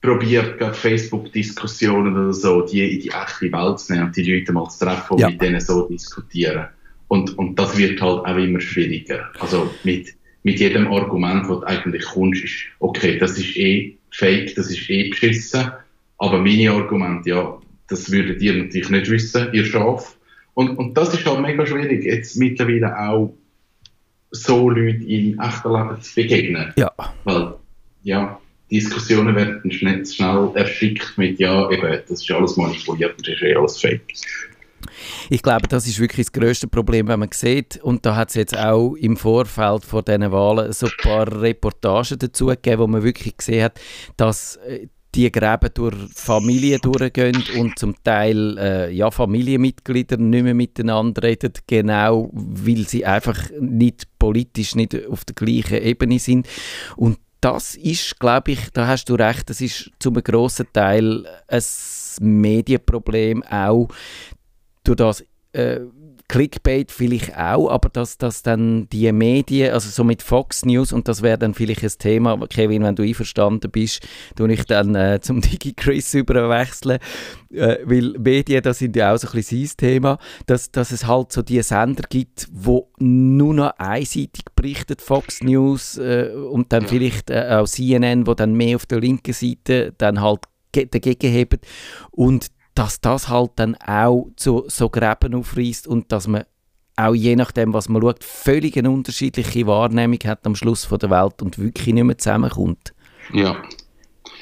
[0.00, 4.52] probiert, gerade Facebook-Diskussionen oder so, die in die echte Welt zu nehmen und die Leute
[4.52, 5.30] mal zu treffen und Ja.
[5.30, 6.68] mit denen so diskutieren.
[7.08, 9.30] Und, und das wird halt auch immer schwieriger.
[9.40, 14.54] Also mit, mit jedem Argument, das du eigentlich kommst, ist, okay, das ist eh fake,
[14.54, 15.70] das ist eh beschissen,
[16.18, 17.58] aber meine Argumente, ja,
[17.90, 20.16] das würdet ihr natürlich nicht wissen, ihr Schaf.
[20.54, 23.34] Und, und das ist halt mega schwierig, jetzt mittlerweile auch
[24.30, 26.72] so Leute im echten Leben zu begegnen.
[26.76, 26.92] ja.
[27.24, 27.54] Weil,
[28.02, 33.34] ja, Diskussionen werden schnell, schnell erschickt mit, ja, eben, das ist alles manipuliert und das
[33.34, 34.12] ist eh alles fake.
[35.28, 38.36] Ich glaube, das ist wirklich das grösste Problem, wenn man sieht, und da hat es
[38.36, 43.02] jetzt auch im Vorfeld vor diesen Wahlen so ein paar Reportagen dazu gegeben, wo man
[43.02, 43.80] wirklich gesehen hat,
[44.16, 50.54] dass äh, die Gräben durch Familien durchgehen und zum Teil äh, ja, Familienmitglieder nicht mehr
[50.54, 56.48] miteinander reden, genau weil sie einfach nicht politisch nicht auf der gleichen Ebene sind.
[56.96, 61.62] Und das ist, glaube ich, da hast du recht, das ist zum grossen Teil ein
[62.20, 63.88] Medienproblem auch
[64.84, 65.80] durch das äh,
[66.30, 71.08] Clickbait vielleicht auch, aber dass, dass dann die Medien, also so mit Fox News, und
[71.08, 75.18] das wäre dann vielleicht ein Thema, Kevin, wenn du einverstanden bist, tue ich dann äh,
[75.20, 77.00] zum DigiChris überwechseln,
[77.52, 81.04] äh, weil Medien, das sind ja auch so ein bisschen sein Thema, dass, dass es
[81.08, 86.86] halt so die Sender gibt, wo nur noch einseitig berichtet, Fox News äh, und dann
[86.86, 91.32] vielleicht äh, auch CNN, wo dann mehr auf der linken Seite dann halt ge- dagegen
[91.32, 91.66] hebt.
[92.12, 96.44] Und dass das halt dann auch zu so Gräben aufreißt und dass man
[96.96, 101.10] auch je nachdem, was man schaut, völlig eine unterschiedliche Wahrnehmung hat am Schluss von der
[101.10, 102.92] Welt und wirklich nicht mehr zusammenkommt.
[103.32, 103.62] Ja.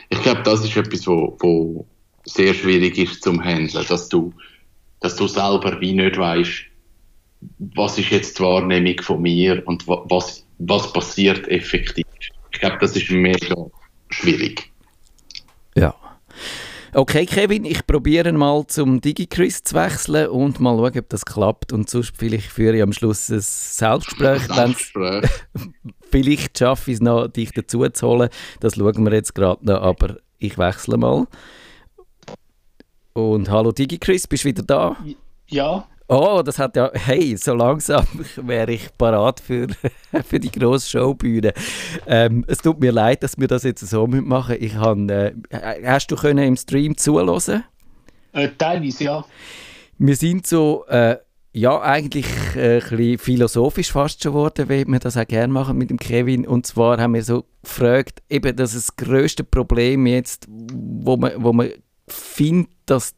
[0.09, 1.87] Ich glaube, das ist etwas, wo, wo
[2.25, 4.33] sehr schwierig ist zum Handeln, dass du,
[5.01, 6.65] dass du selber wie nicht weißt,
[7.75, 12.07] was ist jetzt die Wahrnehmung von mir und wa- was, was passiert effektiv.
[12.53, 13.55] Ich glaube, das ist mega
[14.11, 14.73] schwierig.
[15.77, 15.95] Ja.
[16.99, 21.73] Okay, Kevin, ich probiere mal zum DigiChris zu wechseln und mal schauen, ob das klappt.
[21.73, 25.31] Und sonst vielleicht führe ich am Schluss ein Selbstgespräch, Selbstgespräch.
[26.11, 28.31] vielleicht schaffe ich es noch, dich dazu zu holen.
[28.59, 31.29] Das schauen wir jetzt gerade noch, aber ich wechsle mal.
[33.13, 34.97] Und hallo DigiChris, bist du wieder da?
[35.47, 39.67] Ja, Oh, das hat ja, hey, so langsam wäre ich parat für,
[40.25, 41.53] für die grosse Showbühne.
[42.07, 45.35] Ähm, es tut mir leid, dass wir das jetzt so machen Ich han, äh,
[45.85, 47.65] hast du können im Stream zuhören?
[48.33, 49.25] äh, teilweise ja.
[49.99, 51.19] Wir sind so, äh,
[51.53, 55.77] ja, eigentlich äh, ein bisschen philosophisch fast schon geworden, wie wir das auch gerne machen
[55.77, 56.47] mit dem Kevin.
[56.47, 61.53] Und zwar haben wir so gefragt, eben, dass das grösste Problem jetzt, wo man, wo
[61.53, 61.71] man
[62.07, 63.15] findet, dass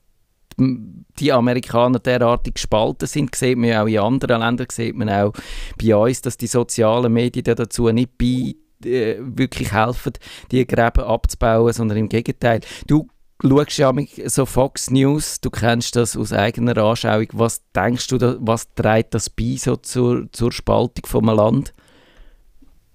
[1.18, 5.32] die Amerikaner derartig gespalten sind, sieht man auch in anderen Ländern, sieht man auch
[5.80, 10.12] bei uns, dass die sozialen Medien da dazu nicht bei, äh, wirklich helfen,
[10.50, 12.60] die Gräben abzubauen, sondern im Gegenteil.
[12.86, 13.08] Du
[13.42, 13.92] schaust ja
[14.26, 17.26] so Fox News, du kennst das aus eigener Anschauung.
[17.32, 21.72] Was denkst du, was trägt das bei so zur, zur Spaltung vom Land?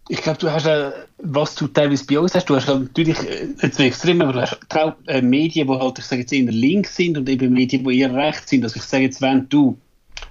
[0.08, 3.48] Ich glaube, du hast, äh, was du teilweise bei uns hast, du hast natürlich, äh,
[3.60, 6.52] nicht so extrem, aber du hast auch äh, Medien, die halt, ich sage jetzt eher
[6.52, 8.64] links sind und eben Medien, die eher rechts sind.
[8.64, 9.78] Also ich sage jetzt, wenn du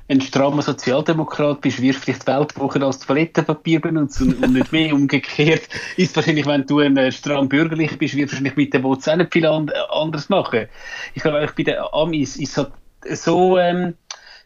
[0.08, 4.94] ein strammer Sozialdemokrat bist, wirst vielleicht die Weltwoche als Toilettenpapier benutzen und, und nicht mehr
[4.94, 5.62] umgekehrt.
[5.96, 9.12] Ist wahrscheinlich, wenn du ein äh, stramm bürgerlich bist, wirst du wahrscheinlich mit dem Vote
[9.12, 10.66] auch nicht viel an, anders machen.
[11.14, 12.60] Ich glaube, bei den Amis ist
[13.06, 13.94] es so, ähm,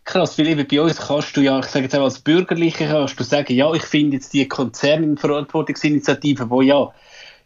[0.08, 3.20] krass, weil eben bei uns kannst du ja, ich sage jetzt auch als Bürgerliche, kannst
[3.20, 6.90] du sagen, ja, ich finde jetzt die Konzernverantwortungsinitiative, wo ja,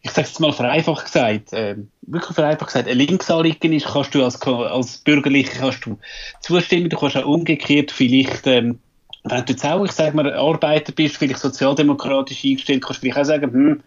[0.01, 4.22] ich sage jetzt mal vereinfacht gesagt, äh, wirklich vereinfacht gesagt, ein Linksanliegen ist, kannst du
[4.22, 5.98] als, als Bürgerliche kannst du
[6.40, 8.79] zustimmen, du kannst auch umgekehrt vielleicht, ähm,
[9.25, 13.18] wenn du jetzt auch, ich sage mal, Arbeiter bist, vielleicht sozialdemokratisch eingestellt, kannst du vielleicht
[13.18, 13.83] auch sagen, hm,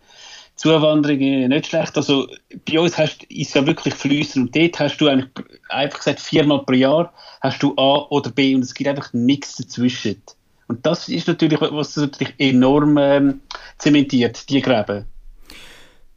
[0.56, 1.96] Zuwanderung äh, nicht schlecht.
[1.98, 2.28] Also
[2.70, 5.30] bei uns hast, ist ja wirklich fließend und dort hast du eigentlich
[5.70, 9.58] einfach gesagt, viermal pro Jahr hast du A oder B und es gibt einfach nichts
[9.58, 10.22] dazwischen.
[10.68, 13.42] Und das ist natürlich, was natürlich enorm ähm,
[13.78, 15.06] zementiert, die Gräben.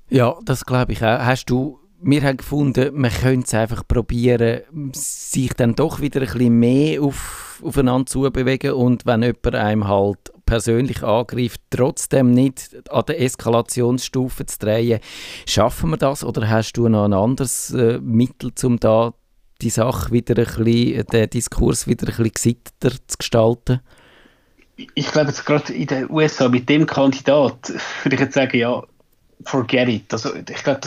[0.09, 1.19] Ja, das glaube ich auch.
[1.19, 6.27] Hast du, wir haben gefunden, man könnte es einfach probieren, sich dann doch wieder ein
[6.27, 12.75] bisschen mehr auf, aufeinander zu bewegen und wenn jemand einem halt persönlich angreift, trotzdem nicht
[12.91, 15.01] an der Eskalationsstufe zu drehen.
[15.47, 19.13] Schaffen wir das oder hast du noch ein anderes äh, Mittel, um da
[19.61, 23.81] die Sache wieder ein bisschen, den Diskurs wieder ein bisschen gesitteter zu gestalten?
[24.95, 27.71] Ich glaube jetzt gerade in den USA mit dem Kandidat
[28.03, 28.83] würde ich jetzt sagen, ja,
[29.45, 30.11] forget it.
[30.15, 30.81] Also ich glaube,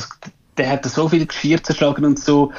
[0.58, 2.52] der hat so viel Geschirr zerschlagen und so,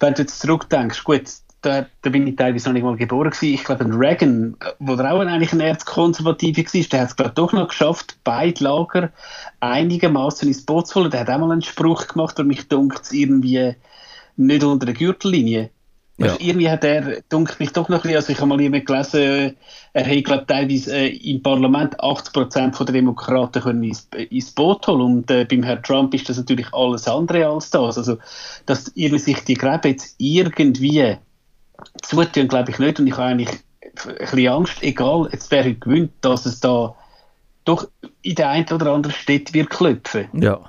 [0.00, 1.24] wenn du jetzt zurückdenkst, gut,
[1.66, 3.54] da, da bin ich teilweise noch nicht mal geboren gewesen.
[3.54, 7.32] Ich glaube, ein Reagan, wo der auch eigentlich ein Erzkonservativer war, der hat es glaube
[7.34, 9.10] doch noch geschafft, beide Lager
[9.60, 11.10] einigermaßen ins Boot zu holen.
[11.10, 13.74] Der hat auch mal einen Spruch gemacht, der mich dunkt irgendwie
[14.36, 15.70] nicht unter der Gürtellinie.
[16.18, 16.26] Ja.
[16.26, 18.86] Also irgendwie hat er, dunkt mich doch noch ein bisschen, also ich habe mal jemand
[18.86, 19.56] gelesen,
[19.92, 25.00] er hat glaube teilweise äh, im Parlament 80% der Demokraten können ins, ins Boot holen
[25.02, 27.98] und äh, beim Herrn Trump ist das natürlich alles andere als das.
[27.98, 28.16] Also,
[28.64, 31.18] dass irgendwie sich die Gräben jetzt irgendwie
[32.02, 35.76] zutun, glaube ich nicht und ich habe eigentlich ein bisschen Angst, egal, jetzt wer heute
[35.76, 36.94] gewinnt, dass es da
[37.64, 37.88] doch
[38.22, 40.28] in der einen oder anderen Stadt wird klopfen.
[40.32, 40.60] Ja,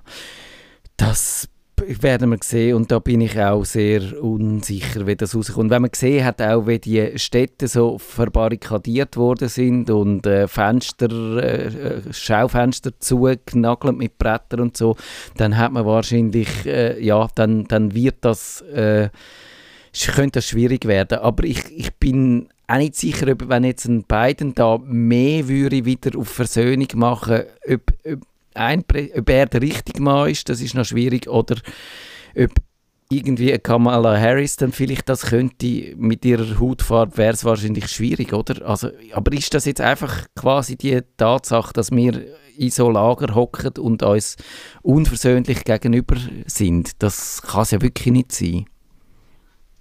[0.98, 1.48] das
[1.80, 5.70] werden wir sehen und da bin ich auch sehr unsicher, wie das rauskommt.
[5.70, 11.08] Wenn man gesehen hat, auch wie die Städte so verbarrikadiert worden sind und äh, Fenster,
[11.38, 14.96] äh Schaufenster zugenagelt mit Brettern und so,
[15.38, 19.10] dann hat man wahrscheinlich, äh, ja, dann, dann wird das, äh,
[20.06, 21.20] könnte das schwierig werden.
[21.20, 25.86] Aber ich, ich bin auch nicht sicher, ob, wenn jetzt ein Biden da mehr würde
[25.86, 28.20] wieder auf Versöhnung machen, ob, ob
[28.54, 28.84] ein,
[29.16, 31.56] ob er der richtige Mann ist, das ist noch schwierig, oder
[32.36, 32.52] ob
[33.10, 38.68] irgendwie Kamala Harris dann vielleicht das könnte mit ihrer Hautfarbe, wäre es wahrscheinlich schwierig, oder?
[38.68, 42.22] Also, aber ist das jetzt einfach quasi die Tatsache, dass wir
[42.58, 44.36] in so Lager hocken und uns
[44.82, 47.02] unversöhnlich gegenüber sind?
[47.02, 48.66] Das kann es ja wirklich nicht sein.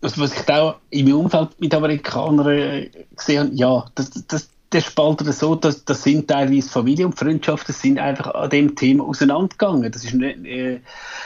[0.07, 4.49] Also, was ich da in meinem Umfeld mit Amerikanern äh, gesehen habe, ja, das, das,
[4.71, 9.03] der spaltet so, dass das sind teilweise Familie und Freundschaften sind einfach an dem Thema
[9.03, 9.91] auseinandergegangen.
[9.91, 10.79] Das ist nicht, äh,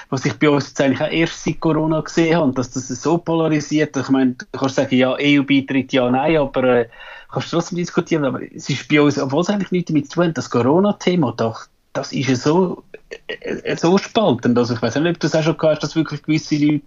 [0.08, 3.18] was ich bei uns jetzt eigentlich auch erst seit Corona gesehen habe, dass das so
[3.18, 3.94] polarisiert.
[3.98, 6.88] Ich meine, du kannst sagen, ja, EU-Beitritt, ja, nein, aber äh,
[7.30, 8.24] kannst trotzdem diskutieren.
[8.24, 11.34] Aber es ist bei uns, obwohl es eigentlich nichts damit zu tun hat, das Corona-Thema,
[11.36, 12.84] doch, das ist ja so,
[13.26, 14.56] äh, so spaltend.
[14.56, 16.84] Also ich weiß nicht, ob du das auch schon gehört hast, dass wirklich gewisse Leute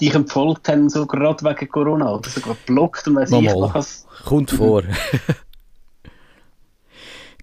[0.00, 4.06] dich empfolgt haben, so gerade wegen Corona oder sogar blockt und weiß ich, was.
[4.24, 4.82] Kommt vor.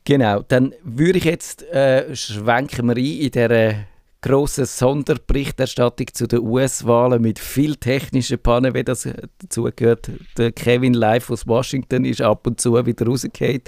[0.05, 3.75] Genau, dann würde ich jetzt äh, schwenken wir ein in dieser
[4.21, 10.11] grossen Sonderberichterstattung zu den US-Wahlen mit viel technischen Pannen, wie das dazugehört.
[10.37, 13.61] Der Kevin live aus Washington ist ab und zu wieder rausgefallen.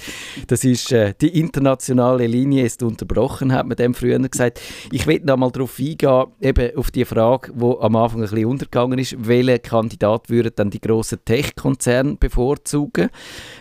[0.48, 4.60] Das ist äh, die internationale Linie ist unterbrochen, hat man dem früher gesagt.
[4.92, 8.46] Ich will noch mal darauf eingehen, eben auf die Frage, die am Anfang ein bisschen
[8.46, 13.10] untergegangen ist, welcher Kandidat würde dann die grossen Tech-Konzerne bevorzugen?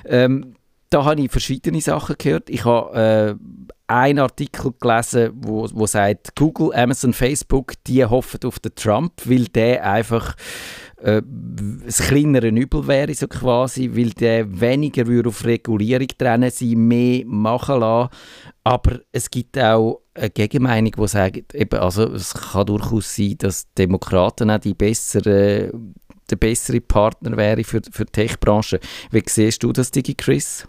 [0.04, 0.56] Ähm,
[0.90, 2.50] da habe ich verschiedene Sachen gehört.
[2.50, 8.60] Ich habe äh, einen Artikel gelesen, wo, wo sagt, Google, Amazon, Facebook, die hoffen auf
[8.60, 10.36] den Trump, weil der einfach
[10.98, 16.76] äh, das kleinere Übel wäre, so quasi, weil der weniger würde auf Regulierung trennen, sie
[16.76, 18.10] mehr machen lassen.
[18.62, 23.72] Aber es gibt auch eine Gegenmeinung, die sagt, eben, also es kann durchaus sein, dass
[23.74, 25.72] Demokraten auch die bessere,
[26.30, 28.78] der bessere Partner wäre für, für die Tech-Branche.
[29.10, 30.66] Wie siehst du das, Digi Chris?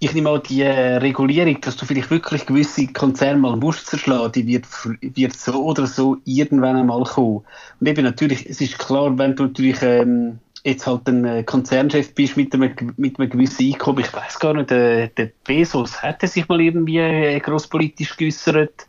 [0.00, 4.32] Ich nehme mal die äh, Regulierung, dass du vielleicht wirklich gewisse Konzerne mal musst zerschlagen,
[4.32, 4.66] die wird,
[5.00, 7.44] wird so oder so irgendwann einmal kommen.
[7.80, 12.14] Und eben natürlich, es ist klar, wenn du natürlich ähm, jetzt halt ein äh, Konzernchef
[12.14, 16.28] bist mit einem, mit einem gewissen Einkommen, ich weiß gar nicht, der, der Bezos hätte
[16.28, 18.86] sich mal irgendwie äh, grosspolitisch geäußert.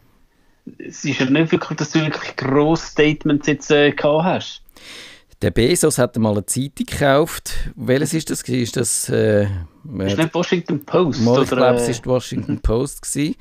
[0.77, 4.61] Es ist ja nicht wirklich, dass du wirklich grosse Statements jetzt äh, gehabt hast.
[5.41, 7.71] Der Bezos hat mal eine Zeitung gekauft.
[7.75, 8.41] Welches ist das?
[8.41, 11.21] Ist das äh, ist nicht Washington Post?
[11.21, 12.61] Mal, ich glaube, es war die Washington mhm.
[12.61, 13.01] Post.
[13.03, 13.35] Gewesen.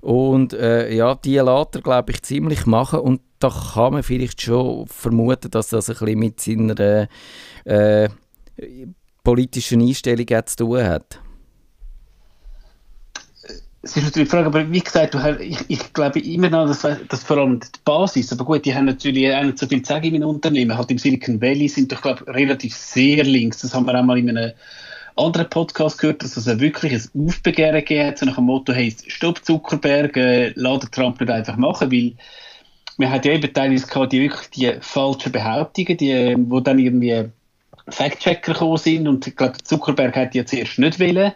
[0.00, 3.00] Und äh, ja, die lässt er, glaube ich, ziemlich machen.
[3.00, 7.08] Und da kann man vielleicht schon vermuten, dass das ein bisschen mit seiner
[7.64, 8.08] äh,
[9.24, 11.20] politischen Einstellung zu tun hat
[13.88, 17.24] es ist natürlich die Frage, aber wie gesagt, ich, ich glaube immer noch, dass, dass
[17.24, 20.04] vor allem die Basis, aber gut, die haben natürlich auch nicht so viel zu sagen
[20.04, 23.86] in meinem Unternehmen, halt im Silicon Valley sind doch, glaube relativ sehr links, das haben
[23.86, 24.52] wir auch mal in einem
[25.16, 29.42] anderen Podcast gehört, dass es ein wirkliches Aufbegehren hat, so nach dem Motto, hey, Stopp
[29.42, 32.12] Zuckerberg, äh, lass Trump nicht einfach machen, weil
[32.98, 37.30] wir hatten ja eben teilweise gehabt, die wirklich die falschen Behauptungen, die, wo dann irgendwie
[37.88, 41.32] Fact-Checker gekommen sind und ich glaube, Zuckerberg hat die jetzt erst nicht wollen,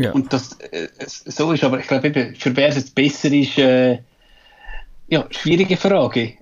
[0.00, 0.12] Ja.
[0.12, 3.58] Und das äh, so ist, aber ich glaube eben, für wer es jetzt besser ist,
[3.58, 3.98] äh,
[5.08, 6.34] ja, schwierige Frage.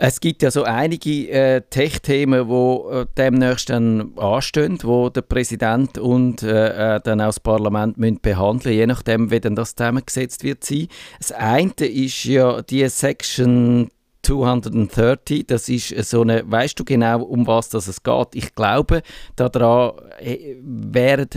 [0.00, 5.98] Es gibt ja so einige äh, Tech-Themen, die äh, demnächst dann anstehen, wo der Präsident
[5.98, 10.44] und äh, äh, dann auch das Parlament müssen behandeln je nachdem, wie dann das zusammengesetzt
[10.44, 10.86] wird sein.
[11.18, 13.90] Das eine ist ja die Section
[14.22, 18.28] 230, das ist so eine, weißt du genau, um was das es geht?
[18.34, 19.02] Ich glaube,
[19.34, 21.28] daran äh, wären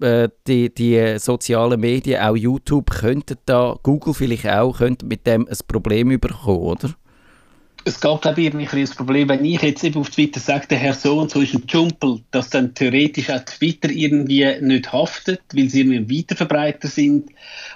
[0.00, 5.46] äh, die, die sozialen Medien, auch YouTube, könnten da, Google vielleicht auch, könnten mit dem
[5.48, 6.94] ein Problem bekommen, oder?
[7.86, 10.66] Es gab, glaube ich, irgendwie ein das Problem, wenn ich jetzt eben auf Twitter sage,
[10.68, 14.90] der Herr so und so ist ein Jumpel, dass dann theoretisch auch Twitter irgendwie nicht
[14.90, 17.28] haftet, weil sie irgendwie ein Weiterverbreiter sind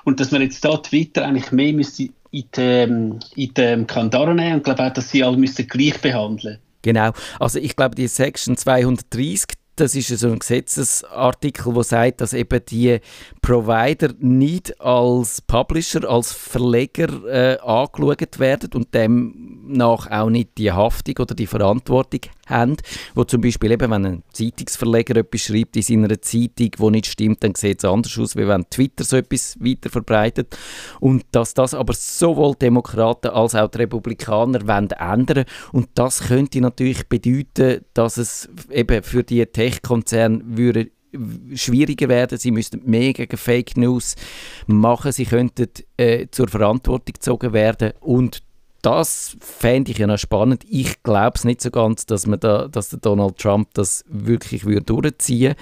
[0.05, 4.57] und dass man jetzt da Twitter eigentlich mehr müsste in den, in den Kandaren nehmen
[4.57, 6.59] und glaube auch, dass sie alle müssten gleich behandeln.
[6.83, 7.13] Genau.
[7.39, 9.49] Also ich glaube, die Section 230,
[9.81, 12.99] das ist so ein Gesetzesartikel, wo sagt, dass eben die
[13.41, 21.17] Provider nicht als Publisher, als Verleger äh, angeschaut werden und demnach auch nicht die Haftung
[21.19, 22.77] oder die Verantwortung haben,
[23.15, 27.43] wo zum Beispiel eben, wenn ein Zeitungsverleger etwas schreibt in seiner Zeitung, wo nicht stimmt,
[27.45, 30.57] dann sieht es anders aus, wie wenn Twitter so etwas weiter verbreitet.
[31.01, 36.61] Und dass das aber sowohl Demokraten als auch die Republikaner wollen ändern und das könnte
[36.61, 40.43] natürlich bedeuten, dass es eben für die Tech-Konzerne
[41.55, 42.39] schwieriger werden.
[42.39, 44.15] Sie müssten mehr gegen Fake News
[44.67, 45.13] machen.
[45.13, 48.43] Sie könnten äh, zur Verantwortung gezogen werden und
[48.83, 50.64] das fände ich ja noch spannend.
[50.69, 54.64] Ich glaube es nicht so ganz, dass, man da, dass der Donald Trump das wirklich
[54.64, 55.55] würde durchziehen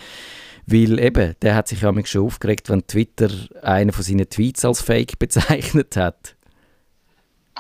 [0.67, 3.31] weil eben, der hat sich ja schon aufgeregt, wenn Twitter
[3.63, 6.35] einen von seinen Tweets als Fake bezeichnet hat.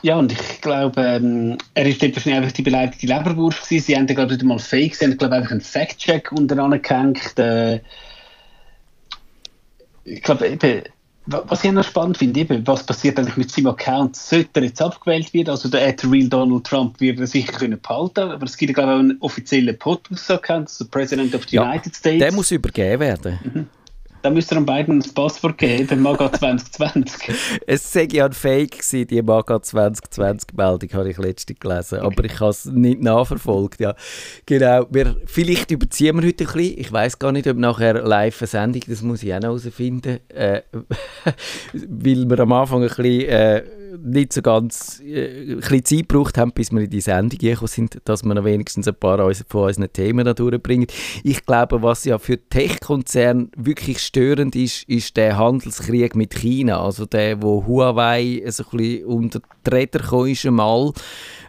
[0.03, 3.85] Ja, und ich glaube, ähm, er ist dort wahrscheinlich einfach die beleidigte Leberwurst gewesen.
[3.85, 7.38] Sie haben glaube ich, mal Fake, sie haben, glaube einfach einen Fact-Check untereinander gehängt.
[7.38, 7.81] Äh,
[10.05, 10.83] ich glaube, eben,
[11.27, 14.81] was ich noch spannend finde, eben, was passiert eigentlich mit seinem Account, sollte er jetzt
[14.81, 18.57] abgewählt werden, also der at real Donald Trump wird er sicher können behalten, aber es
[18.57, 22.21] gibt, glaube ich, auch einen offiziellen POTUS-Account, also President of the Ja, United States.
[22.21, 23.69] Der muss übergeben werden.
[24.27, 27.33] Da müsst ihr beiden das Passwort geben, MAGA 2020.
[27.67, 32.41] Es sei ja ein Fake gewesen, die Maga 2020-Meldung habe ich letztens gelesen, aber ich
[32.41, 33.79] habe es nicht nachverfolgt.
[33.79, 33.95] Ja.
[34.45, 36.79] Genau, wir, vielleicht überziehen wir heute ein bisschen.
[36.79, 40.19] Ich weiß gar nicht, ob nachher live eine Sendung, das muss ich auch noch herausfinden,
[40.31, 40.62] äh,
[41.73, 43.62] weil wir am Anfang ein bisschen äh,
[44.03, 48.01] nicht so ganz äh, ein Zeit gebraucht haben, bis wir in die Sendung gekommen sind,
[48.05, 50.87] dass wir noch wenigstens ein paar von unseren Themen da durchbringen.
[51.23, 56.81] Ich glaube, was ja für Tech-Konzerne wirklich störend ist, ist der Handelskrieg mit China.
[56.83, 60.93] Also der, wo Huawei so ein bisschen unter die Räder ist einmal,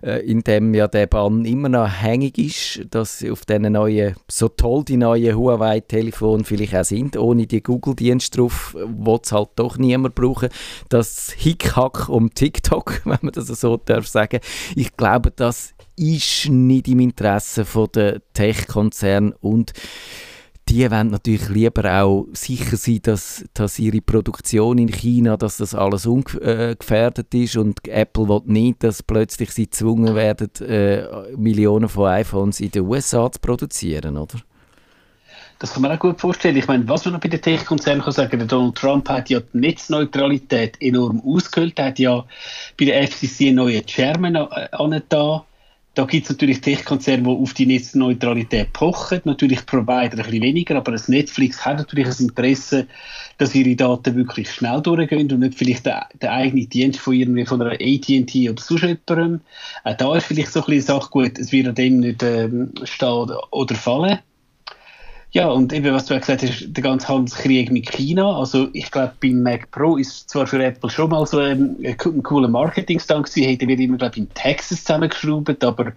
[0.01, 4.47] äh, in dem ja der Bann immer noch hängig ist, dass auf diesen neuen, so
[4.47, 9.77] toll die neuen Huawei-Telefone vielleicht auch sind, ohne die Google-Dienste drauf, wo es halt doch
[9.77, 10.49] niemand brauchen.
[10.89, 14.39] Das Hickhack um TikTok, wenn man das so darf sagen.
[14.75, 19.73] Ich glaube, das ist nicht im Interesse der Tech-Konzerne und
[20.69, 25.73] die wollen natürlich lieber auch sicher sein, dass, dass ihre Produktion in China, dass das
[25.73, 32.07] alles ungefährdet ist und Apple will nicht, dass plötzlich sie gezwungen werden, äh, Millionen von
[32.07, 34.39] iPhones in den USA zu produzieren, oder?
[35.59, 36.55] Das kann man auch gut vorstellen.
[36.55, 39.39] Ich meine, was man noch bei den Tech-Konzernen kann sagen, der Donald Trump hat ja
[39.39, 41.79] die Netzneutralität enorm ausgehöhlt.
[41.79, 42.25] Hat ja
[42.79, 45.41] bei der FCC einen neuen Chairman äh, angetan.
[45.97, 49.19] Da gibt es natürlich Tech-Konzerne, die auf die Netzneutralität pochen.
[49.23, 52.85] Natürlich Provider ein bisschen weniger, aber das Netflix hat natürlich ein Interesse,
[53.39, 57.47] dass ihre Daten wirklich schnell durchgehen und nicht vielleicht der, der eigene Dienst von irgendwie
[57.47, 59.41] von einer AT&T oder sonst jemandem.
[59.85, 62.73] Auch da ist vielleicht so ein bisschen Sache gut, es wird an dem nicht ähm,
[62.83, 64.19] stehen oder fallen.
[65.31, 68.37] Ja, und eben, was du auch gesagt hast, der ganze Handelskrieg mit China.
[68.37, 71.97] Also, ich glaube, beim Mac Pro ist zwar für Apple schon mal so ein, ein
[71.97, 75.91] co- ein cooler Marketingstand gewesen, hätte wird immer, glaube ich, in Texas zusammengeschraubt, aber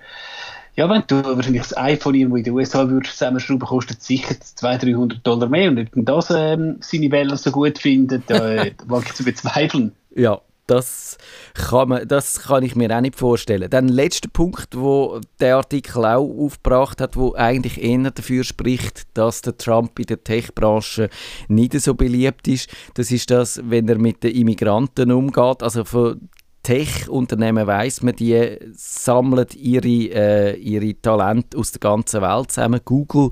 [0.77, 4.85] ja, wenn du wahrscheinlich das iPhone irgendwo in den USA würdest zusammenschrauben, kostet sicher 200,
[4.85, 5.71] 300 Dollar mehr.
[5.71, 9.93] Und ob das ähm, seine Wähler so gut finden, da äh, wage ich zu bezweifeln.
[10.15, 10.41] Ja,
[10.71, 11.19] das
[11.55, 13.69] kann, man, das kann ich mir auch nicht vorstellen.
[13.69, 19.43] Dann letzter Punkt, wo der Artikel auch aufgebracht hat, wo eigentlich eher dafür spricht, dass
[19.43, 21.11] der Trump in der Tech-Branche
[21.49, 25.63] nicht so beliebt ist, das ist das, wenn er mit den Immigranten umgeht.
[25.63, 26.29] Also von
[26.63, 32.81] Tech-Unternehmen weiss man, die sammeln ihre, äh, ihre Talente aus der ganzen Welt zusammen.
[32.85, 33.31] Google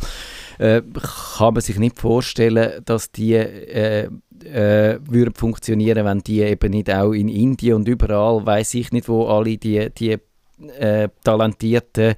[0.59, 0.83] äh,
[1.37, 4.09] kann man sich nicht vorstellen, dass die äh,
[4.45, 9.09] äh, würden funktionieren, wenn die eben nicht auch in Indien und überall, weiß ich nicht,
[9.09, 10.17] wo alle die, die
[10.79, 12.15] äh, talentierten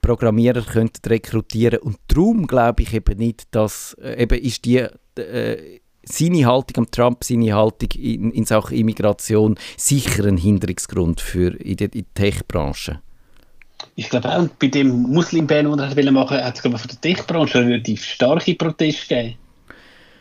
[0.00, 4.86] Programmierer könnten rekrutieren und darum glaube ich eben nicht, dass äh, eben ist die
[5.18, 11.54] äh, seine Haltung am Trump, seine Haltung in, in Sachen Immigration sicher ein Hinderungsgrund für
[11.60, 13.00] in der Tech-Branche.
[13.94, 17.60] Ich glaube auch, bei dem Muslim-Ban, den er machen wollte, hat es von der Tech-Branche
[17.60, 19.38] relativ starke Proteste gegeben.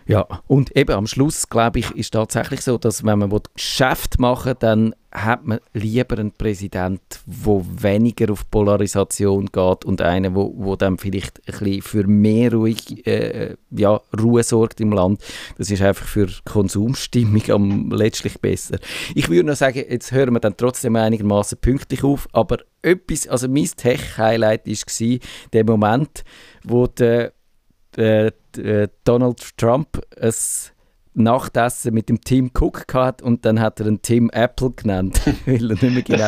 [0.08, 4.48] Ja, und eben am Schluss, glaube ich, ist tatsächlich so, dass wenn man Geschäft machen
[4.48, 10.54] will, dann hat man lieber einen Präsident, der weniger auf Polarisation geht und einen, wo,
[10.56, 15.22] wo dann vielleicht ein bisschen für mehr ruhig, äh, ja, Ruhe sorgt im Land.
[15.58, 18.78] Das ist einfach für Konsumstimmung am letztlich besser.
[19.14, 23.50] Ich würde noch sagen, jetzt hören wir dann trotzdem einigermaßen pünktlich auf, aber etwas, also
[23.50, 25.20] mein Tech-Highlight war
[25.52, 26.24] der Moment,
[26.64, 27.34] wo der
[27.98, 30.34] äh, äh, Donald Trump ein
[31.14, 35.72] Nachtessen mit dem Team Cook hat und dann hat er einen Team Apple genannt, weil
[35.72, 36.28] er nicht mehr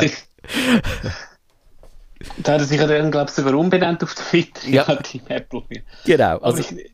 [2.38, 4.68] da hat er sich dann, glaube ich, sogar umbenannt auf Twitter.
[4.68, 5.62] Ja, ja Team Apple.
[6.04, 6.90] Genau, also ich,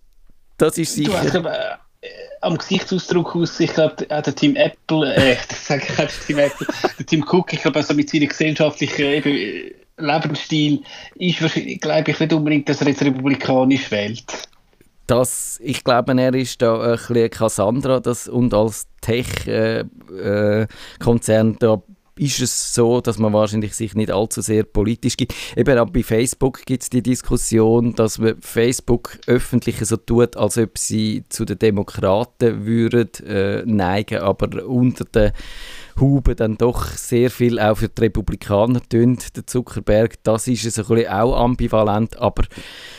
[0.56, 1.10] das ist sicher...
[1.10, 2.06] Du, also, äh,
[2.42, 6.66] am Gesichtsausdruck aus, ich glaube, der Team Apple, äh, das sage ich einfach Team Apple,
[6.98, 10.82] der Team Cook, ich glaube, also mit seinem gesellschaftlichen eben, Lebensstil
[11.16, 14.48] ist wahrscheinlich, glaube ich, nicht unbedingt, dass er jetzt republikanisch wählt
[15.10, 21.82] das, ich glaube, er ist da ein bisschen Cassandra das, und als Tech-Konzern, äh, da
[22.20, 25.34] ist es so, dass man wahrscheinlich sich nicht allzu sehr politisch gibt.
[25.56, 30.58] Eben auch bei Facebook gibt es die Diskussion, dass man Facebook öffentlich so tut, als
[30.58, 35.32] ob sie zu den Demokraten würden äh, neigen, aber unter den
[35.98, 40.22] Huben dann doch sehr viel auch für die Republikaner tönt, der Zuckerberg.
[40.22, 42.44] Das ist es ein bisschen auch ambivalent, aber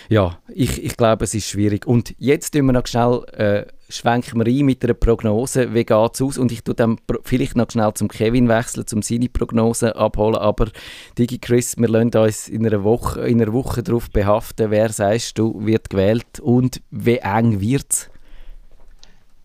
[0.09, 1.86] ja, ich, ich glaube, es ist schwierig.
[1.86, 6.13] Und jetzt tun wir noch schnell, äh, schwenken wir ein mit einer Prognose, wie geht
[6.13, 6.37] es aus?
[6.37, 10.69] Und ich tue dann vielleicht noch schnell zum Kevin wechseln, um seine Prognose abholen, aber
[11.17, 15.37] Digi Chris, wir lassen uns in einer Woche, in einer Woche darauf behaften, wer, sagst
[15.37, 18.09] du, wird gewählt und wie eng wird es?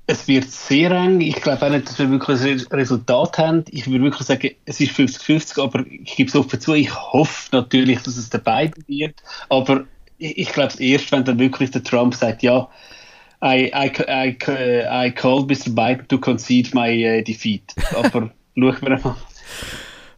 [0.08, 1.20] Es wird sehr eng.
[1.20, 3.64] Ich glaube auch nicht, dass wir wirklich ein Resultat haben.
[3.70, 6.74] Ich würde wirklich sagen, es ist 50-50, aber ich gebe es offen zu.
[6.74, 9.16] Ich hoffe natürlich, dass es dabei wird.
[9.48, 9.84] Aber
[10.18, 12.68] ich, ich glaube es erst, wenn dann wirklich der Trump sagt, ja,
[13.46, 15.70] I, I, I, I called Mr.
[15.74, 17.74] Biden to concede my uh, defeat.
[17.96, 18.10] Aber
[18.58, 19.16] schauen wir mal.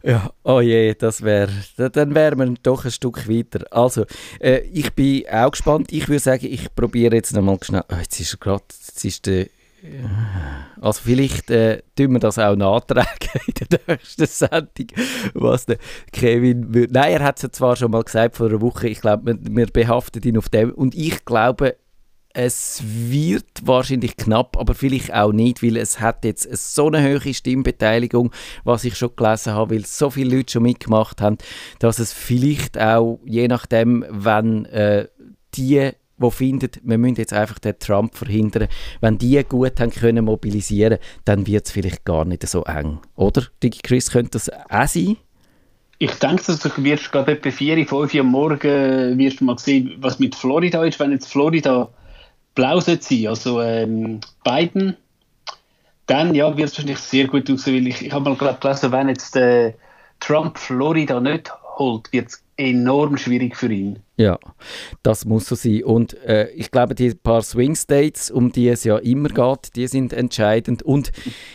[0.01, 3.65] Ja, oh je, das wäre, dann wären wir doch ein Stück weiter.
[3.69, 4.05] Also,
[4.39, 5.91] äh, ich bin auch gespannt.
[5.91, 7.83] Ich würde sagen, ich probiere jetzt nochmal schnell.
[7.91, 9.47] Oh, jetzt ist er gerade, jetzt ist der
[10.81, 13.07] also vielleicht äh, tun wir das auch nachtragen
[13.47, 14.87] in der nächsten Sendung,
[15.33, 15.77] was der
[16.11, 16.93] Kevin würde.
[16.93, 19.37] Nein, er hat es ja zwar schon mal gesagt vor einer Woche, ich glaube, wir,
[19.41, 21.77] wir behaften ihn auf dem und ich glaube,
[22.33, 27.33] es wird wahrscheinlich knapp, aber vielleicht auch nicht, weil es hat jetzt so eine hohe
[27.33, 28.31] Stimmbeteiligung,
[28.63, 31.37] was ich schon gelesen habe, weil so viele Leute schon mitgemacht haben,
[31.79, 35.07] dass es vielleicht auch, je nachdem, wenn äh,
[35.55, 38.67] die die finden, wir müssen jetzt einfach den Trump verhindern.
[38.99, 42.99] Wenn die gut haben können mobilisieren, dann wird es vielleicht gar nicht so eng.
[43.15, 45.17] Oder, Digi Chris, könnte das auch sein?
[45.97, 49.95] Ich denke, dass du wirst gerade etwa 4, 5 Uhr morgen wirst du mal sehen,
[49.99, 50.99] was mit Florida ist.
[50.99, 51.89] Wenn jetzt Florida
[52.55, 54.97] blau sein also ähm, Biden,
[56.07, 58.91] dann ja, wird es wahrscheinlich sehr gut aussehen, weil ich, ich habe mal gerade gelesen,
[58.91, 59.73] wenn jetzt äh,
[60.19, 63.99] Trump Florida nicht holt, wird es enorm schwierig für ihn.
[64.17, 64.37] Ja,
[65.01, 65.83] das muss so sein.
[65.83, 69.87] Und äh, ich glaube, die paar Swing States, um die es ja immer geht, die
[69.87, 70.83] sind entscheidend.
[70.83, 71.11] Und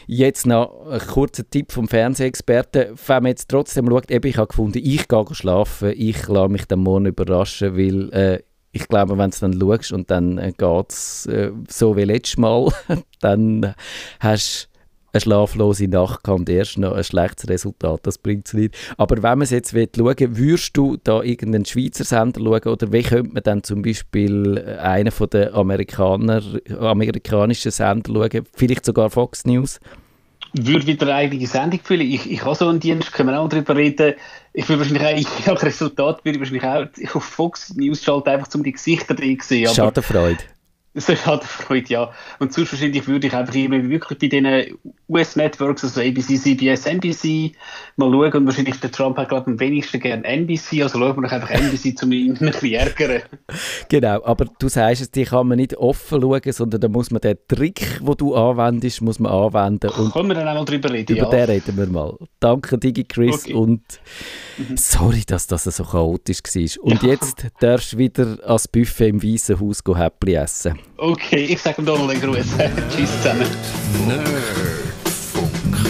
[0.07, 2.99] jetzt noch ein kurzer Tipp vom Fernsehexperten.
[3.07, 6.65] Wenn man jetzt trotzdem schaut, eben, ich habe gefunden, ich gehe schlafen, ich lasse mich
[6.65, 8.43] dann morgen überraschen, weil äh,
[8.75, 12.37] ich glaube, wenn du dann schaust und dann äh, geht es äh, so wie letztes
[12.37, 12.71] Mal,
[13.21, 13.75] dann
[14.19, 14.75] hast du
[15.13, 18.75] eine schlaflose Nacht kann und erst noch ein schlechtes Resultat, das bringt es nicht.
[18.99, 22.93] Aber wenn man es jetzt schauen will, würdest du da irgendeinen Schweizer Sender schauen oder
[22.93, 26.43] wie könnte man dann zum Beispiel einen von den Amerikaner,
[26.81, 29.79] amerikanischen Sender schauen, vielleicht sogar Fox News?
[30.55, 32.03] Würde wieder eine eigene Sendung fühlen.
[32.03, 34.15] Ich, ich habe so einen Dienst, können wir auch darüber reden.
[34.53, 38.03] Ich würde wahrscheinlich auch, ich habe Resultat, würde ich wahrscheinlich auch ich auf Fox News
[38.03, 39.75] schalten, einfach um die Gesichter zu sehen.
[39.75, 40.39] Schadenfreude.
[40.95, 42.13] Das ist halt Freude, ja.
[42.39, 44.79] Und sonst wahrscheinlich würde ich einfach wirklich bei diesen
[45.09, 47.53] US-Networks, also ABC, CBS, NBC,
[47.97, 48.33] mal schauen.
[48.33, 50.83] Und wahrscheinlich der Trump hat, ich, am wenigsten gerne NBC.
[50.83, 53.23] Also schauen wir doch einfach NBC, um ihn ein bisschen ärgern.
[53.89, 57.21] Genau, aber du sagst es, die kann man nicht offen schauen, sondern da muss man
[57.21, 59.91] den Trick, den du anwendest, muss man anwenden.
[59.91, 61.47] Und Können wir dann einmal drüber reden, Über ja.
[61.47, 62.17] den reden wir mal.
[62.41, 63.45] Danke, Digi Chris.
[63.45, 63.55] Okay.
[63.55, 63.83] Und
[64.57, 64.77] mhm.
[64.77, 66.85] sorry, dass das so chaotisch war.
[66.85, 67.11] Und ja.
[67.11, 70.79] jetzt darfst du wieder ans Buffet im Weißen Haus Häppli essen.
[70.97, 72.47] Okay, ich sage Donald einen Gruß.
[72.97, 73.47] Tschüss zusammen.
[74.07, 75.04] Nerdfunk,